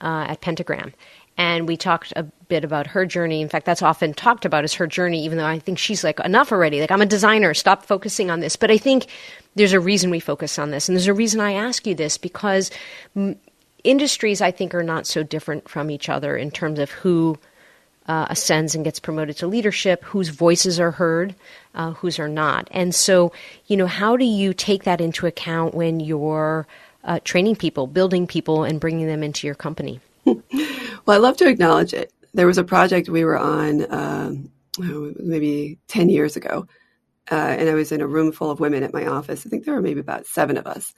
uh, 0.00 0.26
at 0.28 0.40
Pentagram. 0.40 0.92
And 1.36 1.66
we 1.66 1.76
talked 1.76 2.12
a 2.16 2.24
bit 2.48 2.64
about 2.64 2.86
her 2.88 3.06
journey. 3.06 3.40
In 3.40 3.48
fact, 3.48 3.64
that's 3.64 3.80
often 3.82 4.12
talked 4.12 4.44
about 4.44 4.64
as 4.64 4.74
her 4.74 4.86
journey, 4.86 5.24
even 5.24 5.38
though 5.38 5.46
I 5.46 5.58
think 5.58 5.78
she's 5.78 6.04
like, 6.04 6.20
enough 6.20 6.52
already. 6.52 6.80
Like, 6.80 6.90
I'm 6.90 7.00
a 7.00 7.06
designer, 7.06 7.54
stop 7.54 7.86
focusing 7.86 8.30
on 8.30 8.40
this. 8.40 8.56
But 8.56 8.70
I 8.70 8.76
think 8.76 9.06
there's 9.54 9.72
a 9.72 9.80
reason 9.80 10.10
we 10.10 10.20
focus 10.20 10.58
on 10.58 10.70
this. 10.70 10.88
And 10.88 10.96
there's 10.96 11.06
a 11.06 11.14
reason 11.14 11.40
I 11.40 11.52
ask 11.52 11.86
you 11.86 11.94
this 11.94 12.18
because 12.18 12.70
m- 13.16 13.36
industries, 13.84 14.42
I 14.42 14.50
think, 14.50 14.74
are 14.74 14.82
not 14.82 15.06
so 15.06 15.22
different 15.22 15.68
from 15.68 15.90
each 15.90 16.10
other 16.10 16.36
in 16.36 16.50
terms 16.50 16.78
of 16.78 16.90
who 16.90 17.38
uh, 18.06 18.26
ascends 18.28 18.74
and 18.74 18.84
gets 18.84 19.00
promoted 19.00 19.36
to 19.38 19.46
leadership, 19.46 20.02
whose 20.04 20.28
voices 20.28 20.80
are 20.80 20.90
heard, 20.90 21.34
uh, 21.74 21.92
whose 21.92 22.18
are 22.18 22.28
not. 22.28 22.68
And 22.70 22.94
so, 22.94 23.32
you 23.66 23.76
know, 23.76 23.86
how 23.86 24.16
do 24.16 24.24
you 24.24 24.52
take 24.52 24.84
that 24.84 25.00
into 25.00 25.26
account 25.26 25.74
when 25.74 26.00
you're 26.00 26.66
uh, 27.04 27.20
training 27.24 27.56
people, 27.56 27.86
building 27.86 28.26
people, 28.26 28.64
and 28.64 28.80
bringing 28.80 29.06
them 29.06 29.22
into 29.22 29.46
your 29.46 29.54
company? 29.54 30.00
well, 30.24 30.42
I 31.08 31.16
love 31.16 31.36
to 31.38 31.48
acknowledge 31.48 31.94
it. 31.94 32.12
There 32.34 32.46
was 32.46 32.58
a 32.58 32.64
project 32.64 33.08
we 33.08 33.24
were 33.24 33.38
on 33.38 33.92
um, 33.92 34.50
maybe 34.78 35.78
10 35.88 36.08
years 36.08 36.36
ago, 36.36 36.66
uh, 37.30 37.34
and 37.34 37.68
I 37.68 37.74
was 37.74 37.92
in 37.92 38.00
a 38.00 38.06
room 38.06 38.32
full 38.32 38.50
of 38.50 38.60
women 38.60 38.82
at 38.82 38.92
my 38.92 39.06
office. 39.06 39.46
I 39.46 39.50
think 39.50 39.64
there 39.64 39.74
were 39.74 39.82
maybe 39.82 40.00
about 40.00 40.26
seven 40.26 40.56
of 40.56 40.66
us. 40.66 40.94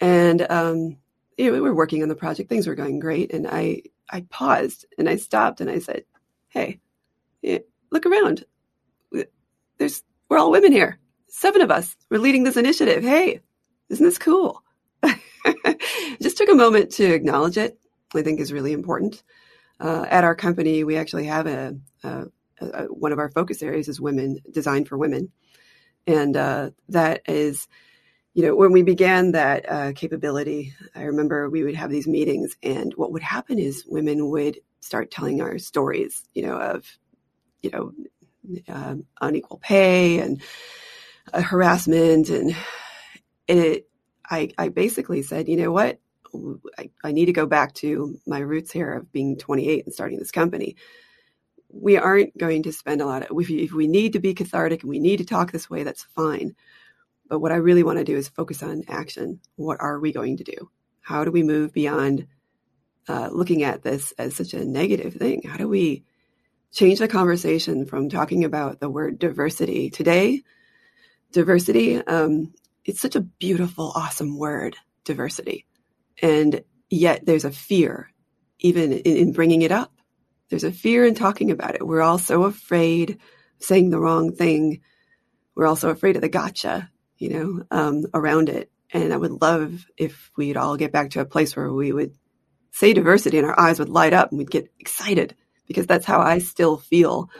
And 0.00 0.46
um, 0.50 0.96
you 1.36 1.46
know, 1.46 1.52
we 1.52 1.60
were 1.60 1.74
working 1.74 2.02
on 2.02 2.08
the 2.08 2.14
project. 2.14 2.48
Things 2.48 2.66
were 2.66 2.74
going 2.74 2.98
great. 2.98 3.32
And 3.32 3.46
I, 3.46 3.82
I 4.10 4.22
paused 4.22 4.86
and 4.98 5.08
I 5.08 5.16
stopped 5.16 5.60
and 5.60 5.70
I 5.70 5.78
said, 5.78 6.04
Hey, 6.48 6.80
look 7.90 8.06
around. 8.06 8.44
There's, 9.78 10.02
we're 10.28 10.38
all 10.38 10.50
women 10.50 10.72
here. 10.72 10.98
Seven 11.28 11.60
of 11.60 11.70
us. 11.70 11.94
We're 12.10 12.18
leading 12.18 12.44
this 12.44 12.56
initiative. 12.56 13.02
Hey, 13.02 13.40
isn't 13.90 14.04
this 14.04 14.18
cool? 14.18 14.62
Just 16.22 16.36
took 16.36 16.48
a 16.48 16.54
moment 16.54 16.90
to 16.92 17.04
acknowledge 17.04 17.58
it. 17.58 17.78
I 18.14 18.22
think 18.22 18.40
is 18.40 18.52
really 18.52 18.72
important. 18.72 19.22
Uh, 19.80 20.06
at 20.08 20.24
our 20.24 20.34
company, 20.34 20.84
we 20.84 20.96
actually 20.96 21.26
have 21.26 21.46
a, 21.46 21.76
a, 22.02 22.24
a, 22.60 22.84
one 22.84 23.12
of 23.12 23.18
our 23.18 23.30
focus 23.30 23.62
areas 23.62 23.88
is 23.88 24.00
women, 24.00 24.38
design 24.50 24.84
for 24.84 24.96
women, 24.96 25.30
and 26.06 26.36
uh, 26.36 26.70
that 26.88 27.22
is 27.26 27.68
you 28.36 28.42
know, 28.42 28.54
when 28.54 28.70
we 28.70 28.82
began 28.82 29.32
that 29.32 29.64
uh, 29.66 29.92
capability, 29.94 30.74
I 30.94 31.04
remember 31.04 31.48
we 31.48 31.62
would 31.62 31.74
have 31.74 31.88
these 31.88 32.06
meetings, 32.06 32.54
and 32.62 32.92
what 32.92 33.10
would 33.12 33.22
happen 33.22 33.58
is 33.58 33.86
women 33.86 34.28
would 34.28 34.60
start 34.80 35.10
telling 35.10 35.40
our 35.40 35.56
stories, 35.58 36.22
you 36.34 36.42
know, 36.42 36.58
of, 36.58 36.86
you 37.62 37.70
know, 37.70 37.92
uh, 38.68 38.96
unequal 39.22 39.56
pay 39.56 40.18
and 40.18 40.42
uh, 41.32 41.40
harassment, 41.40 42.28
and, 42.28 42.54
and 43.48 43.58
it. 43.58 43.88
I, 44.30 44.50
I 44.58 44.68
basically 44.68 45.22
said, 45.22 45.48
you 45.48 45.56
know 45.56 45.72
what, 45.72 46.00
I, 46.78 46.90
I 47.04 47.12
need 47.12 47.26
to 47.26 47.32
go 47.32 47.46
back 47.46 47.74
to 47.74 48.18
my 48.26 48.40
roots 48.40 48.72
here 48.72 48.92
of 48.92 49.12
being 49.12 49.38
28 49.38 49.86
and 49.86 49.94
starting 49.94 50.18
this 50.18 50.32
company 50.32 50.76
we 51.68 51.96
aren't 51.96 52.36
going 52.38 52.62
to 52.62 52.72
spend 52.72 53.00
a 53.00 53.06
lot 53.06 53.22
of 53.22 53.40
if, 53.40 53.50
if 53.50 53.72
we 53.72 53.86
need 53.86 54.12
to 54.12 54.20
be 54.20 54.32
cathartic 54.34 54.82
and 54.82 54.90
we 54.90 54.98
need 54.98 55.16
to 55.16 55.24
talk 55.24 55.50
this 55.50 55.68
way 55.68 55.82
that's 55.82 56.04
fine 56.14 56.54
but 57.28 57.40
what 57.40 57.52
I 57.52 57.56
really 57.56 57.82
want 57.82 57.98
to 57.98 58.04
do 58.04 58.16
is 58.16 58.28
focus 58.28 58.62
on 58.62 58.84
action. 58.88 59.40
What 59.56 59.80
are 59.80 59.98
we 59.98 60.12
going 60.12 60.36
to 60.38 60.44
do? 60.44 60.70
How 61.00 61.24
do 61.24 61.30
we 61.30 61.42
move 61.42 61.72
beyond 61.72 62.26
uh, 63.08 63.28
looking 63.32 63.62
at 63.62 63.82
this 63.82 64.12
as 64.18 64.34
such 64.34 64.54
a 64.54 64.64
negative 64.64 65.14
thing? 65.14 65.42
How 65.42 65.56
do 65.56 65.68
we 65.68 66.04
change 66.72 66.98
the 66.98 67.08
conversation 67.08 67.86
from 67.86 68.08
talking 68.08 68.44
about 68.44 68.80
the 68.80 68.90
word 68.90 69.18
diversity 69.18 69.90
today? 69.90 70.42
Diversity, 71.32 71.98
um, 71.98 72.52
it's 72.86 73.00
such 73.00 73.16
a 73.16 73.20
beautiful, 73.20 73.92
awesome 73.94 74.38
word, 74.38 74.76
diversity. 75.04 75.66
And 76.22 76.62
yet 76.88 77.26
there's 77.26 77.44
a 77.44 77.50
fear 77.50 78.10
even 78.58 78.92
in, 78.92 79.16
in 79.16 79.32
bringing 79.32 79.62
it 79.62 79.72
up. 79.72 79.92
There's 80.48 80.64
a 80.64 80.72
fear 80.72 81.04
in 81.04 81.14
talking 81.14 81.50
about 81.50 81.74
it. 81.74 81.86
We're 81.86 82.00
all 82.00 82.18
so 82.18 82.44
afraid 82.44 83.10
of 83.10 83.16
saying 83.58 83.90
the 83.90 84.00
wrong 84.00 84.32
thing. 84.32 84.80
We're 85.54 85.66
also 85.66 85.90
afraid 85.90 86.16
of 86.16 86.22
the 86.22 86.28
gotcha 86.28 86.90
you 87.18 87.30
know, 87.30 87.64
um, 87.70 88.04
around 88.14 88.48
it. 88.48 88.70
And 88.92 89.12
I 89.12 89.16
would 89.16 89.42
love 89.42 89.84
if 89.96 90.30
we'd 90.36 90.56
all 90.56 90.76
get 90.76 90.92
back 90.92 91.10
to 91.10 91.20
a 91.20 91.26
place 91.26 91.56
where 91.56 91.72
we 91.72 91.92
would 91.92 92.12
say 92.72 92.92
diversity 92.92 93.38
and 93.38 93.46
our 93.46 93.58
eyes 93.58 93.78
would 93.78 93.88
light 93.88 94.12
up 94.12 94.30
and 94.30 94.38
we'd 94.38 94.50
get 94.50 94.70
excited 94.78 95.34
because 95.66 95.86
that's 95.86 96.06
how 96.06 96.20
I 96.20 96.38
still 96.38 96.76
feel 96.76 97.30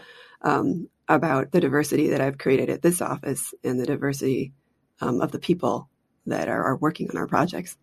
um, 0.42 0.88
about 1.08 1.52
the 1.52 1.60
diversity 1.60 2.08
that 2.08 2.20
I've 2.20 2.38
created 2.38 2.70
at 2.70 2.82
this 2.82 3.00
office 3.00 3.54
and 3.62 3.78
the 3.78 3.86
diversity 3.86 4.54
um, 5.00 5.20
of 5.20 5.32
the 5.32 5.38
people 5.38 5.88
that 6.26 6.48
are, 6.48 6.62
are 6.64 6.76
working 6.76 7.10
on 7.10 7.16
our 7.16 7.26
projects. 7.26 7.76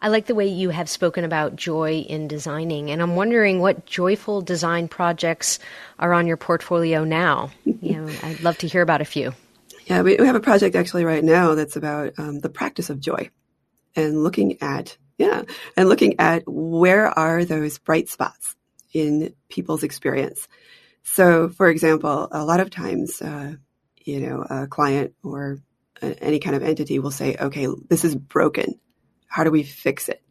I 0.00 0.08
like 0.08 0.26
the 0.26 0.34
way 0.34 0.46
you 0.46 0.68
have 0.70 0.90
spoken 0.90 1.24
about 1.24 1.56
joy 1.56 2.04
in 2.06 2.28
designing, 2.28 2.90
and 2.90 3.00
I'm 3.00 3.16
wondering 3.16 3.60
what 3.60 3.86
joyful 3.86 4.42
design 4.42 4.86
projects 4.86 5.58
are 5.98 6.12
on 6.12 6.26
your 6.26 6.36
portfolio 6.36 7.04
now. 7.04 7.50
you 7.64 7.92
know, 7.92 8.12
I'd 8.22 8.42
love 8.42 8.58
to 8.58 8.68
hear 8.68 8.82
about 8.82 9.00
a 9.00 9.06
few. 9.06 9.32
Yeah, 9.86 10.02
we, 10.02 10.16
have 10.16 10.36
a 10.36 10.40
project 10.40 10.76
actually 10.76 11.04
right 11.04 11.24
now 11.24 11.54
that's 11.54 11.76
about 11.76 12.12
um, 12.18 12.40
the 12.40 12.48
practice 12.48 12.90
of 12.90 13.00
joy 13.00 13.30
and 13.96 14.22
looking 14.22 14.60
at, 14.62 14.96
yeah, 15.18 15.42
and 15.76 15.88
looking 15.88 16.18
at 16.18 16.42
where 16.46 17.06
are 17.06 17.44
those 17.44 17.78
bright 17.78 18.08
spots 18.08 18.56
in 18.92 19.34
people's 19.48 19.82
experience. 19.82 20.48
So, 21.02 21.48
for 21.48 21.68
example, 21.68 22.28
a 22.30 22.44
lot 22.44 22.60
of 22.60 22.70
times, 22.70 23.20
uh, 23.20 23.54
you 24.04 24.20
know, 24.20 24.44
a 24.48 24.66
client 24.66 25.14
or 25.22 25.58
a, 26.02 26.22
any 26.22 26.38
kind 26.38 26.56
of 26.56 26.62
entity 26.62 26.98
will 26.98 27.10
say, 27.10 27.36
okay, 27.40 27.66
this 27.88 28.04
is 28.04 28.14
broken. 28.14 28.78
How 29.26 29.44
do 29.44 29.50
we 29.50 29.62
fix 29.62 30.08
it? 30.08 30.22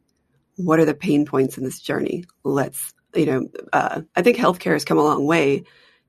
What 0.55 0.79
are 0.79 0.85
the 0.85 0.93
pain 0.93 1.25
points 1.25 1.57
in 1.57 1.63
this 1.63 1.79
journey? 1.79 2.25
Let's, 2.43 2.93
you 3.15 3.25
know, 3.25 3.49
uh, 3.71 4.01
I 4.15 4.21
think 4.21 4.37
healthcare 4.37 4.73
has 4.73 4.85
come 4.85 4.97
a 4.97 5.03
long 5.03 5.25
way 5.25 5.63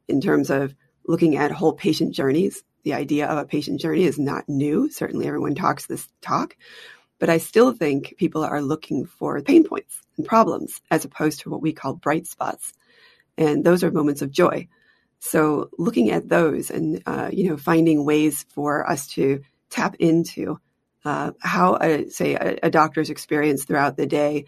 in 0.09 0.21
terms 0.21 0.51
of 0.51 0.75
looking 1.07 1.37
at 1.37 1.51
whole 1.51 1.73
patient 1.73 2.15
journeys 2.15 2.63
the 2.85 2.95
idea 2.95 3.27
of 3.27 3.39
a 3.39 3.47
patient 3.47 3.81
journey 3.81 4.05
is 4.05 4.19
not 4.19 4.49
new. 4.49 4.91
Certainly 4.91 5.27
everyone 5.27 5.55
talks 5.55 5.87
this 5.87 6.07
talk, 6.21 6.55
but 7.19 7.31
I 7.31 7.39
still 7.39 7.73
think 7.73 8.15
people 8.19 8.45
are 8.45 8.63
looking 8.63 9.07
for 9.07 9.41
pain 9.41 9.65
points 9.65 10.01
and 10.17 10.27
problems 10.27 10.81
as 10.91 11.05
opposed 11.05 11.41
to 11.41 11.51
what 11.51 11.63
we 11.63 11.73
call 11.73 11.95
bright 11.95 12.27
spots. 12.27 12.75
And 13.37 13.65
those 13.65 13.83
are 13.83 13.91
moments 13.91 14.23
of 14.23 14.31
joy. 14.31 14.69
So 15.25 15.71
looking 15.79 16.11
at 16.11 16.29
those 16.29 16.71
and, 16.71 17.03
uh, 17.07 17.31
you 17.33 17.49
know, 17.49 17.57
finding 17.57 18.05
ways 18.05 18.45
for 18.51 18.87
us 18.89 19.07
to 19.15 19.41
tap 19.71 19.97
into 19.99 20.61
uh, 21.03 21.33
how, 21.41 21.79
a, 21.81 22.11
say, 22.11 22.35
a, 22.35 22.59
a 22.65 22.71
doctor's 22.71 23.09
experience 23.09 23.65
throughout 23.65 23.97
the 23.97 24.05
day 24.05 24.45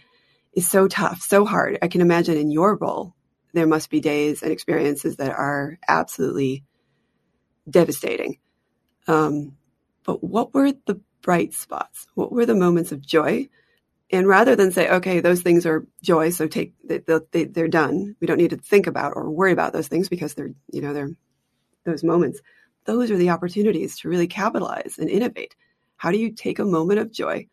is 0.53 0.69
so 0.69 0.87
tough, 0.87 1.23
so 1.23 1.47
hard. 1.47 1.79
I 1.81 1.89
can 1.89 2.03
imagine 2.03 2.37
in 2.37 2.51
your 2.51 2.77
role, 2.77 3.15
there 3.55 3.67
must 3.67 3.89
be 3.89 4.01
days 4.01 4.43
and 4.43 4.53
experiences 4.53 5.17
that 5.17 5.31
are 5.31 5.79
absolutely 5.89 6.63
devastating. 7.69 8.39
Um, 9.09 9.57
but 10.05 10.23
what 10.23 10.53
were 10.53 10.73
the 10.73 11.01
bright 11.23 11.55
spots? 11.55 12.07
What 12.15 12.33
were 12.33 12.45
the 12.45 12.55
moments 12.55 12.93
of 12.93 13.01
joy? 13.01 13.49
And 14.11 14.29
rather 14.29 14.55
than 14.55 14.71
say, 14.71 14.89
okay, 14.89 15.19
those 15.21 15.43
things 15.43 15.67
are 15.67 15.87
joy, 16.03 16.31
so 16.31 16.47
take 16.47 16.75
they, 16.85 17.45
they're 17.45 17.69
done. 17.69 18.15
We 18.21 18.27
don't 18.27 18.39
need 18.39 18.51
to 18.51 18.57
think 18.57 18.87
about 18.87 19.15
or 19.17 19.31
worry 19.31 19.53
about 19.53 19.73
those 19.73 19.89
things 19.89 20.09
because 20.09 20.35
they're 20.35 20.53
you 20.71 20.81
know 20.81 20.93
they're 20.93 21.11
those 21.85 22.05
moments. 22.05 22.41
Those 22.85 23.11
are 23.11 23.17
the 23.17 23.31
opportunities 23.31 23.99
to 23.99 24.09
really 24.09 24.29
capitalize 24.29 24.97
and 24.99 25.11
innovate. 25.11 25.57
How 25.97 26.13
do 26.13 26.19
you 26.19 26.31
take 26.31 26.61
a 26.61 26.65
moment 26.65 27.01
of 27.01 27.13
joy 27.13 27.49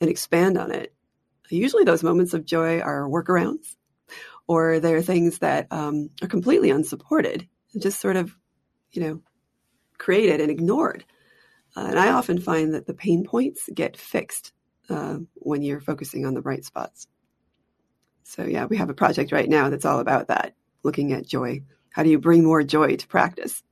and 0.00 0.08
expand 0.08 0.56
on 0.56 0.72
it? 0.72 0.94
Usually, 1.50 1.84
those 1.84 2.02
moments 2.02 2.32
of 2.32 2.46
joy 2.46 2.80
are 2.80 3.08
workarounds, 3.08 3.76
or 4.46 4.80
they're 4.80 5.02
things 5.02 5.38
that 5.40 5.66
um, 5.70 6.08
are 6.22 6.28
completely 6.28 6.70
unsupported, 6.70 7.46
and 7.74 7.82
just 7.82 8.00
sort 8.00 8.16
of, 8.16 8.34
you 8.92 9.02
know, 9.02 9.20
created 9.98 10.40
and 10.40 10.50
ignored. 10.50 11.04
Uh, 11.76 11.88
and 11.90 11.98
I 11.98 12.12
often 12.12 12.40
find 12.40 12.72
that 12.72 12.86
the 12.86 12.94
pain 12.94 13.24
points 13.24 13.68
get 13.74 13.98
fixed 13.98 14.52
uh, 14.90 15.18
when 15.34 15.62
you're 15.62 15.80
focusing 15.80 16.26
on 16.26 16.34
the 16.34 16.42
bright 16.42 16.64
spots. 16.64 17.06
So, 18.24 18.44
yeah, 18.44 18.66
we 18.66 18.76
have 18.76 18.90
a 18.90 18.94
project 18.94 19.32
right 19.32 19.48
now 19.48 19.70
that's 19.70 19.84
all 19.84 19.98
about 19.98 20.28
that, 20.28 20.54
looking 20.82 21.12
at 21.12 21.26
joy. 21.26 21.62
How 21.90 22.02
do 22.02 22.10
you 22.10 22.18
bring 22.18 22.44
more 22.44 22.62
joy 22.62 22.96
to 22.96 23.06
practice? 23.06 23.62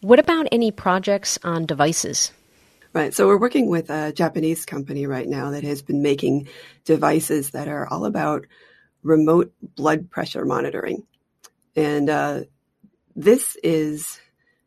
What 0.00 0.18
about 0.18 0.48
any 0.52 0.70
projects 0.70 1.38
on 1.42 1.64
devices? 1.64 2.30
Right. 2.92 3.12
So 3.12 3.26
we're 3.26 3.40
working 3.40 3.68
with 3.68 3.90
a 3.90 4.12
Japanese 4.12 4.66
company 4.66 5.06
right 5.06 5.26
now 5.26 5.50
that 5.50 5.64
has 5.64 5.82
been 5.82 6.02
making 6.02 6.48
devices 6.84 7.50
that 7.50 7.66
are 7.66 7.88
all 7.88 8.04
about 8.04 8.46
remote 9.02 9.52
blood 9.62 10.10
pressure 10.10 10.44
monitoring. 10.44 11.04
And 11.74 12.08
uh, 12.08 12.40
this 13.16 13.56
is 13.62 14.20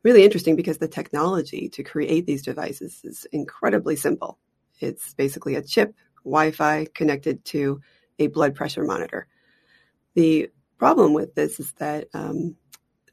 really 0.04 0.26
interesting 0.26 0.56
because 0.56 0.78
the 0.78 0.88
technology 0.88 1.70
to 1.70 1.84
create 1.84 2.26
these 2.26 2.44
devices 2.44 3.00
is 3.04 3.26
incredibly 3.32 3.96
simple. 3.96 4.38
It's 4.80 5.14
basically 5.14 5.56
a 5.56 5.62
chip, 5.62 5.94
Wi 6.24 6.52
Fi 6.52 6.86
connected 6.94 7.44
to 7.46 7.82
a 8.20 8.28
blood 8.28 8.56
pressure 8.56 8.84
monitor. 8.84 9.28
The 10.16 10.50
problem 10.78 11.14
with 11.14 11.36
this 11.36 11.60
is 11.60 11.72
that 11.74 12.08
um, 12.14 12.56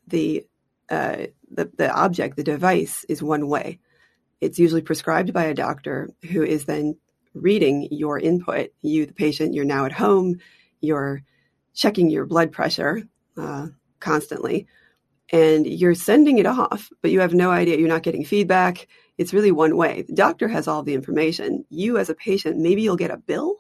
the 0.07 0.47
uh, 0.91 1.27
the, 1.51 1.71
the 1.77 1.91
object, 1.91 2.37
the 2.37 2.45
device, 2.45 3.05
is 3.09 3.23
one 3.23 3.49
way. 3.49 3.79
It's 4.41 4.59
usually 4.59 4.83
prescribed 4.83 5.33
by 5.33 5.45
a 5.45 5.55
doctor 5.55 6.11
who 6.31 6.43
is 6.43 6.67
then 6.67 6.97
reading 7.33 7.89
your 7.91 8.19
input. 8.19 8.71
You, 8.83 9.07
the 9.07 9.13
patient, 9.13 9.55
you're 9.55 9.65
now 9.65 9.87
at 9.87 9.93
home, 9.93 10.37
you're 10.81 11.23
checking 11.75 12.11
your 12.11 12.27
blood 12.27 12.53
pressure 12.53 13.03
uh, 13.37 13.69
constantly, 14.01 14.67
and 15.31 15.67
you're 15.67 15.95
sending 15.95 16.39
it 16.39 16.47
off, 16.47 16.91
but 17.01 17.11
you 17.11 17.21
have 17.21 17.35
no 17.35 17.51
idea. 17.51 17.79
You're 17.79 17.89
not 17.89 18.03
getting 18.03 18.25
feedback. 18.25 18.87
It's 19.19 19.33
really 19.33 19.53
one 19.53 19.77
way. 19.77 20.03
The 20.03 20.15
doctor 20.15 20.49
has 20.49 20.67
all 20.67 20.83
the 20.83 20.95
information. 20.95 21.65
You, 21.71 21.99
as 21.99 22.11
a 22.11 22.15
patient, 22.15 22.59
maybe 22.59 22.83
you'll 22.83 22.97
get 22.97 23.11
a 23.11 23.17
bill. 23.17 23.57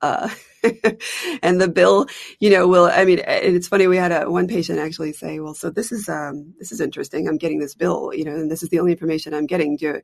Uh, 0.00 0.28
and 1.42 1.60
the 1.60 1.68
bill, 1.68 2.06
you 2.40 2.50
know, 2.50 2.66
will, 2.66 2.86
I 2.86 3.04
mean, 3.04 3.20
it's 3.26 3.68
funny. 3.68 3.86
We 3.86 3.96
had 3.96 4.12
a, 4.12 4.30
one 4.30 4.48
patient 4.48 4.78
actually 4.78 5.12
say, 5.12 5.38
well, 5.40 5.54
so 5.54 5.70
this 5.70 5.92
is, 5.92 6.08
um, 6.08 6.54
this 6.58 6.72
is 6.72 6.80
interesting. 6.80 7.28
I'm 7.28 7.38
getting 7.38 7.60
this 7.60 7.74
bill, 7.74 8.12
you 8.14 8.24
know, 8.24 8.34
and 8.34 8.50
this 8.50 8.62
is 8.62 8.68
the 8.68 8.80
only 8.80 8.92
information 8.92 9.34
I'm 9.34 9.46
getting. 9.46 9.76
Do, 9.76 10.00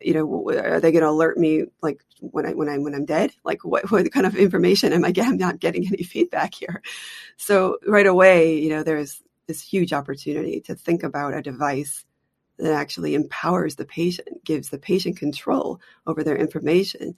you 0.00 0.14
know, 0.14 0.50
are 0.50 0.80
they 0.80 0.92
going 0.92 1.02
to 1.02 1.10
alert 1.10 1.38
me 1.38 1.64
like 1.82 2.02
when 2.20 2.46
I 2.46 2.54
when 2.54 2.68
I 2.68 2.78
when 2.78 2.94
I'm 2.94 3.04
dead? 3.04 3.32
Like 3.44 3.64
what 3.64 3.90
what 3.90 4.10
kind 4.12 4.26
of 4.26 4.36
information 4.36 4.92
am 4.92 5.04
I 5.04 5.12
getting? 5.12 5.32
I'm 5.32 5.38
not 5.38 5.60
getting 5.60 5.86
any 5.86 6.02
feedback 6.02 6.54
here. 6.54 6.82
So 7.36 7.78
right 7.86 8.06
away, 8.06 8.58
you 8.58 8.70
know, 8.70 8.82
there's 8.82 9.22
this 9.46 9.60
huge 9.60 9.92
opportunity 9.92 10.60
to 10.62 10.74
think 10.74 11.02
about 11.02 11.34
a 11.34 11.42
device 11.42 12.04
that 12.62 12.72
actually 12.72 13.14
empowers 13.14 13.76
the 13.76 13.84
patient, 13.84 14.44
gives 14.44 14.68
the 14.68 14.78
patient 14.78 15.16
control 15.16 15.80
over 16.06 16.22
their 16.22 16.36
information. 16.36 17.16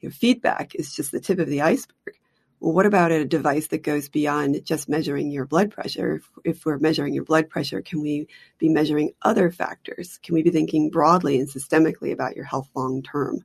You 0.00 0.08
know, 0.08 0.12
feedback 0.12 0.74
is 0.74 0.94
just 0.94 1.12
the 1.12 1.20
tip 1.20 1.38
of 1.38 1.48
the 1.48 1.62
iceberg. 1.62 2.14
Well, 2.60 2.72
what 2.72 2.86
about 2.86 3.12
a 3.12 3.24
device 3.24 3.66
that 3.68 3.82
goes 3.82 4.08
beyond 4.08 4.64
just 4.64 4.88
measuring 4.88 5.30
your 5.30 5.44
blood 5.44 5.70
pressure? 5.70 6.14
If, 6.14 6.30
if, 6.44 6.66
we're 6.66 6.78
measuring 6.78 7.12
your 7.12 7.24
blood 7.24 7.50
pressure, 7.50 7.82
can 7.82 8.00
we 8.00 8.28
be 8.58 8.68
measuring 8.68 9.12
other 9.22 9.50
factors? 9.50 10.18
Can 10.22 10.34
we 10.34 10.42
be 10.42 10.50
thinking 10.50 10.88
broadly 10.88 11.38
and 11.38 11.48
systemically 11.48 12.12
about 12.12 12.36
your 12.36 12.46
health 12.46 12.68
long 12.74 13.02
term? 13.02 13.44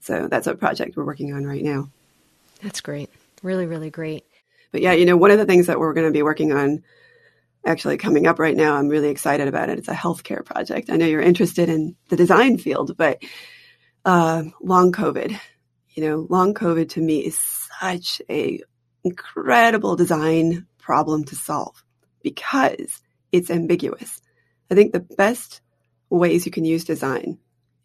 So 0.00 0.26
that's 0.28 0.46
a 0.46 0.56
project 0.56 0.96
we're 0.96 1.04
working 1.04 1.32
on 1.32 1.44
right 1.44 1.62
now. 1.62 1.90
That's 2.62 2.80
great. 2.80 3.10
Really, 3.42 3.66
really 3.66 3.90
great. 3.90 4.24
But 4.72 4.82
yeah, 4.82 4.92
you 4.92 5.06
know, 5.06 5.16
one 5.16 5.30
of 5.30 5.38
the 5.38 5.46
things 5.46 5.66
that 5.66 5.78
we're 5.78 5.94
going 5.94 6.06
to 6.06 6.12
be 6.12 6.22
working 6.22 6.52
on 6.52 6.82
actually 7.66 7.96
coming 7.96 8.26
up 8.26 8.38
right 8.38 8.56
now, 8.56 8.76
I'm 8.76 8.88
really 8.88 9.08
excited 9.08 9.48
about 9.48 9.68
it. 9.68 9.78
It's 9.78 9.88
a 9.88 9.94
healthcare 9.94 10.44
project. 10.44 10.90
I 10.90 10.96
know 10.96 11.06
you're 11.06 11.20
interested 11.20 11.68
in 11.68 11.96
the 12.08 12.16
design 12.16 12.58
field, 12.58 12.96
but 12.96 13.22
uh, 14.04 14.44
long 14.60 14.92
COVID, 14.92 15.38
you 15.90 16.02
know, 16.04 16.26
long 16.30 16.54
COVID 16.54 16.90
to 16.90 17.00
me 17.00 17.20
is 17.20 17.38
such 17.80 18.22
a 18.30 18.60
incredible 19.04 19.96
design 19.96 20.66
problem 20.78 21.24
to 21.24 21.36
solve 21.36 21.84
because 22.22 23.02
it's 23.32 23.50
ambiguous. 23.50 24.20
I 24.70 24.74
think 24.74 24.92
the 24.92 25.00
best 25.00 25.60
ways 26.10 26.46
you 26.46 26.52
can 26.52 26.64
use 26.64 26.84
design 26.84 27.38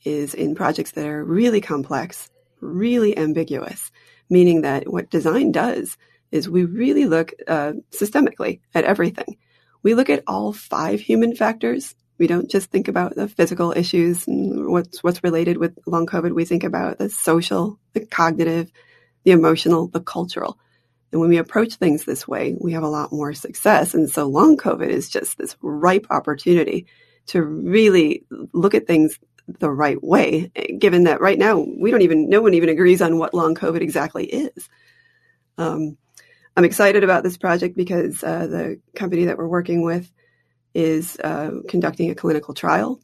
is 0.04 0.34
in 0.34 0.56
projects 0.56 0.92
that 0.92 1.06
are 1.06 1.24
really 1.24 1.62
complex, 1.62 2.30
really 2.62 3.18
ambiguous, 3.18 3.92
meaning 4.30 4.62
that 4.62 4.92
what 4.92 5.10
design 5.10 5.52
does 5.52 5.98
is 6.32 6.50
we 6.50 6.66
really 6.66 7.06
look 7.06 7.34
uh, 7.48 7.74
systemically 7.92 8.60
at 8.74 8.86
everything. 8.86 9.38
We 9.84 9.94
look 9.94 10.10
at 10.10 10.24
all 10.26 10.54
five 10.54 11.02
human 11.02 11.36
factors. 11.36 11.96
We 12.18 12.28
don't 12.28 12.50
just 12.50 12.72
think 12.72 12.88
about 12.88 13.16
the 13.16 13.28
physical 13.28 13.74
issues 13.76 14.28
and 14.28 14.70
what's 14.72 15.04
what's 15.04 15.24
related 15.24 15.58
with 15.58 15.78
long 15.86 16.06
COVID. 16.06 16.34
We 16.34 16.46
think 16.46 16.64
about 16.64 16.98
the 16.98 17.10
social, 17.10 17.80
the 17.94 18.06
cognitive, 18.06 18.72
the 19.24 19.32
emotional, 19.32 19.88
the 19.88 20.02
cultural. 20.02 20.58
And 21.12 21.22
when 21.22 21.30
we 21.30 21.38
approach 21.38 21.76
things 21.76 22.06
this 22.06 22.28
way, 22.28 22.56
we 22.60 22.74
have 22.74 22.84
a 22.84 22.88
lot 22.88 23.12
more 23.12 23.34
success. 23.34 23.94
And 23.94 24.10
so 24.10 24.26
long 24.26 24.58
COVID 24.58 24.88
is 24.88 25.10
just 25.10 25.38
this 25.38 25.56
ripe 25.62 26.08
opportunity 26.10 26.88
to 27.28 27.42
really 27.42 28.26
look 28.52 28.74
at 28.74 28.88
things 28.88 29.20
the 29.48 29.70
right 29.70 30.02
way, 30.02 30.52
given 30.80 31.04
that 31.04 31.22
right 31.22 31.38
now 31.38 31.60
we 31.60 31.92
don't 31.92 32.02
even, 32.02 32.30
no 32.30 32.42
one 32.42 32.54
even 32.54 32.70
agrees 32.70 33.02
on 33.02 33.20
what 33.20 33.34
long 33.34 33.56
COVID 33.56 33.82
exactly 33.82 34.26
is. 34.26 34.70
Um, 35.58 35.98
I'm 36.56 36.66
excited 36.66 37.04
about 37.04 37.24
this 37.24 37.38
project 37.38 37.76
because 37.76 38.24
uh, 38.24 38.48
the 38.48 38.80
company 38.96 39.26
that 39.26 39.38
we're 39.38 39.48
working 39.48 39.84
with 39.84 40.12
is 40.74 41.20
uh, 41.20 41.52
conducting 41.68 42.12
a 42.12 42.16
clinical 42.16 42.54
trial. 42.54 43.00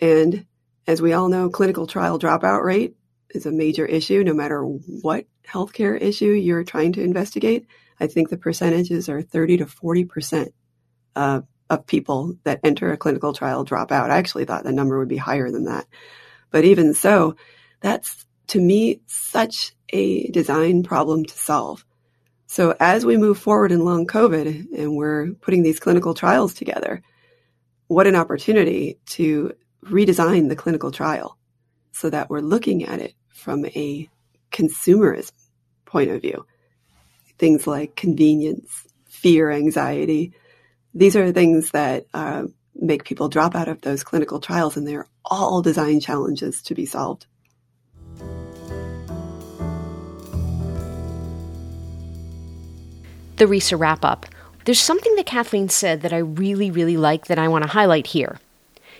And 0.00 0.46
as 0.86 1.02
we 1.02 1.12
all 1.12 1.28
know, 1.28 1.50
clinical 1.50 1.86
trial 1.86 2.18
dropout 2.18 2.62
rate 2.62 2.94
is 3.30 3.46
a 3.46 3.52
major 3.52 3.84
issue 3.84 4.22
no 4.22 4.34
matter 4.34 4.62
what 4.62 5.26
healthcare 5.46 6.00
issue 6.00 6.30
you're 6.30 6.64
trying 6.64 6.92
to 6.92 7.02
investigate. 7.02 7.66
I 7.98 8.06
think 8.06 8.28
the 8.28 8.36
percentages 8.36 9.08
are 9.08 9.22
30 9.22 9.58
to 9.58 9.66
40% 9.66 10.50
uh, 11.16 11.40
of 11.70 11.86
people 11.86 12.36
that 12.44 12.60
enter 12.62 12.92
a 12.92 12.96
clinical 12.96 13.32
trial 13.32 13.64
drop 13.64 13.90
out. 13.90 14.10
I 14.10 14.18
actually 14.18 14.44
thought 14.44 14.64
the 14.64 14.72
number 14.72 14.98
would 14.98 15.08
be 15.08 15.16
higher 15.16 15.50
than 15.50 15.64
that. 15.64 15.86
But 16.50 16.64
even 16.64 16.94
so, 16.94 17.36
that's 17.80 18.24
to 18.48 18.60
me 18.60 19.00
such 19.06 19.74
a 19.88 20.28
design 20.28 20.82
problem 20.82 21.24
to 21.24 21.34
solve. 21.34 21.84
So 22.54 22.72
as 22.78 23.04
we 23.04 23.16
move 23.16 23.36
forward 23.36 23.72
in 23.72 23.84
long 23.84 24.06
COVID 24.06 24.78
and 24.78 24.94
we're 24.94 25.32
putting 25.40 25.64
these 25.64 25.80
clinical 25.80 26.14
trials 26.14 26.54
together, 26.54 27.02
what 27.88 28.06
an 28.06 28.14
opportunity 28.14 29.00
to 29.06 29.54
redesign 29.84 30.48
the 30.48 30.54
clinical 30.54 30.92
trial 30.92 31.36
so 31.90 32.10
that 32.10 32.30
we're 32.30 32.38
looking 32.38 32.84
at 32.84 33.00
it 33.00 33.14
from 33.28 33.66
a 33.66 34.08
consumerist 34.52 35.32
point 35.84 36.12
of 36.12 36.22
view. 36.22 36.46
Things 37.40 37.66
like 37.66 37.96
convenience, 37.96 38.86
fear, 39.08 39.50
anxiety. 39.50 40.32
These 40.94 41.16
are 41.16 41.32
things 41.32 41.72
that 41.72 42.06
uh, 42.14 42.44
make 42.72 43.02
people 43.02 43.28
drop 43.28 43.56
out 43.56 43.66
of 43.66 43.80
those 43.80 44.04
clinical 44.04 44.38
trials, 44.38 44.76
and 44.76 44.86
they're 44.86 45.08
all 45.24 45.60
design 45.60 45.98
challenges 45.98 46.62
to 46.62 46.76
be 46.76 46.86
solved. 46.86 47.26
The 53.36 53.46
RISA 53.46 53.76
wrap 53.76 54.04
up. 54.04 54.26
There's 54.64 54.80
something 54.80 55.14
that 55.16 55.26
Kathleen 55.26 55.68
said 55.68 56.02
that 56.02 56.12
I 56.12 56.18
really, 56.18 56.70
really 56.70 56.96
like 56.96 57.26
that 57.26 57.38
I 57.38 57.48
want 57.48 57.64
to 57.64 57.70
highlight 57.70 58.08
here. 58.08 58.38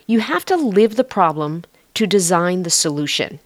You 0.07 0.21
have 0.21 0.45
to 0.47 0.57
live 0.57 0.97
the 0.97 1.05
problem 1.05 1.65
to 1.95 2.07
design 2.07 2.63
the 2.63 2.71
solution. 2.71 3.39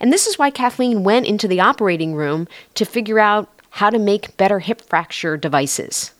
And 0.00 0.12
this 0.12 0.26
is 0.26 0.38
why 0.38 0.50
Kathleen 0.50 1.04
went 1.04 1.26
into 1.26 1.48
the 1.48 1.60
operating 1.60 2.14
room 2.14 2.48
to 2.74 2.84
figure 2.84 3.18
out 3.18 3.48
how 3.70 3.88
to 3.88 3.98
make 3.98 4.36
better 4.36 4.58
hip 4.58 4.80
fracture 4.82 5.36
devices. 5.36 6.12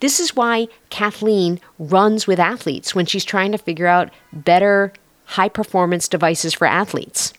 This 0.00 0.20
is 0.20 0.36
why 0.36 0.68
Kathleen 0.90 1.58
runs 1.78 2.26
with 2.26 2.38
athletes 2.38 2.94
when 2.94 3.06
she's 3.06 3.24
trying 3.24 3.52
to 3.52 3.58
figure 3.58 3.86
out 3.86 4.10
better 4.32 4.92
high 5.24 5.48
performance 5.48 6.08
devices 6.08 6.54
for 6.54 6.66
athletes. 6.66 7.32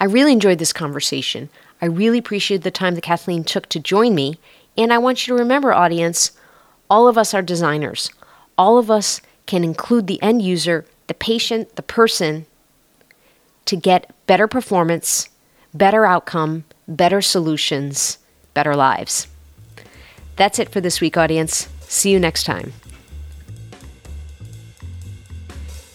I 0.00 0.04
really 0.04 0.32
enjoyed 0.32 0.58
this 0.58 0.72
conversation. 0.72 1.48
I 1.82 1.86
really 1.86 2.18
appreciated 2.18 2.62
the 2.62 2.70
time 2.70 2.94
that 2.94 3.02
Kathleen 3.02 3.44
took 3.44 3.68
to 3.70 3.80
join 3.80 4.14
me. 4.14 4.38
And 4.78 4.92
I 4.92 4.98
want 4.98 5.26
you 5.26 5.34
to 5.34 5.40
remember, 5.40 5.74
audience, 5.74 6.30
all 6.88 7.08
of 7.08 7.18
us 7.18 7.34
are 7.34 7.42
designers. 7.42 8.10
All 8.56 8.78
of 8.78 8.90
us 8.90 9.20
can 9.46 9.64
include 9.64 10.06
the 10.06 10.22
end 10.22 10.40
user, 10.40 10.86
the 11.08 11.14
patient, 11.14 11.74
the 11.74 11.82
person 11.82 12.46
to 13.64 13.76
get 13.76 14.14
better 14.28 14.46
performance, 14.46 15.28
better 15.74 16.06
outcome, 16.06 16.64
better 16.86 17.20
solutions, 17.20 18.18
better 18.54 18.76
lives. 18.76 19.26
That's 20.36 20.60
it 20.60 20.70
for 20.70 20.80
this 20.80 21.00
week, 21.00 21.16
audience. 21.16 21.68
See 21.80 22.12
you 22.12 22.20
next 22.20 22.44
time. 22.44 22.72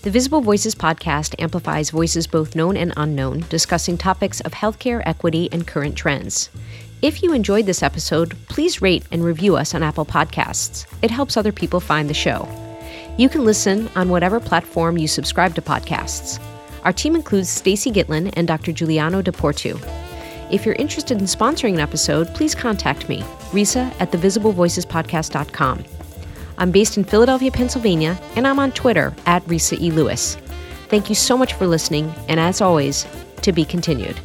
The 0.01 0.11
Visible 0.11 0.41
Voices 0.41 0.75
podcast 0.75 1.33
amplifies 1.39 1.89
voices 1.89 2.27
both 2.27 2.57
known 2.57 2.75
and 2.75 2.91
unknown, 2.97 3.45
discussing 3.47 3.97
topics 3.97 4.41
of 4.41 4.51
healthcare 4.51 5.01
equity 5.05 5.47
and 5.53 5.65
current 5.65 5.95
trends. 5.95 6.49
If 7.03 7.21
you 7.21 7.33
enjoyed 7.33 7.65
this 7.65 7.83
episode, 7.83 8.33
please 8.47 8.81
rate 8.81 9.03
and 9.11 9.25
review 9.25 9.57
us 9.57 9.75
on 9.75 9.83
Apple 9.83 10.05
Podcasts. 10.05 10.87
It 11.01 11.11
helps 11.11 11.35
other 11.35 11.51
people 11.51 11.81
find 11.81 12.09
the 12.09 12.13
show. 12.13 12.47
You 13.17 13.27
can 13.27 13.43
listen 13.43 13.89
on 13.93 14.07
whatever 14.07 14.39
platform 14.39 14.97
you 14.97 15.09
subscribe 15.09 15.53
to 15.55 15.61
podcasts. 15.61 16.41
Our 16.85 16.93
team 16.93 17.17
includes 17.17 17.49
Stacy 17.49 17.91
Gitlin 17.91 18.31
and 18.37 18.47
Dr. 18.47 18.71
Giuliano 18.71 19.21
Deportu. 19.21 19.77
If 20.49 20.65
you're 20.65 20.75
interested 20.75 21.19
in 21.19 21.25
sponsoring 21.25 21.73
an 21.73 21.81
episode, 21.81 22.33
please 22.33 22.55
contact 22.55 23.09
me, 23.09 23.19
Risa 23.51 23.93
at 23.99 24.13
thevisiblevoicespodcast.com. 24.13 25.83
I'm 26.57 26.71
based 26.71 26.95
in 26.95 27.03
Philadelphia, 27.03 27.51
Pennsylvania, 27.51 28.17
and 28.37 28.47
I'm 28.47 28.59
on 28.59 28.71
Twitter 28.71 29.13
at 29.25 29.43
Risa 29.43 29.77
E. 29.77 29.91
Lewis. 29.91 30.37
Thank 30.87 31.09
you 31.09 31.15
so 31.15 31.37
much 31.37 31.53
for 31.55 31.67
listening, 31.67 32.13
and 32.29 32.39
as 32.39 32.61
always, 32.61 33.05
to 33.41 33.51
be 33.51 33.65
continued. 33.65 34.17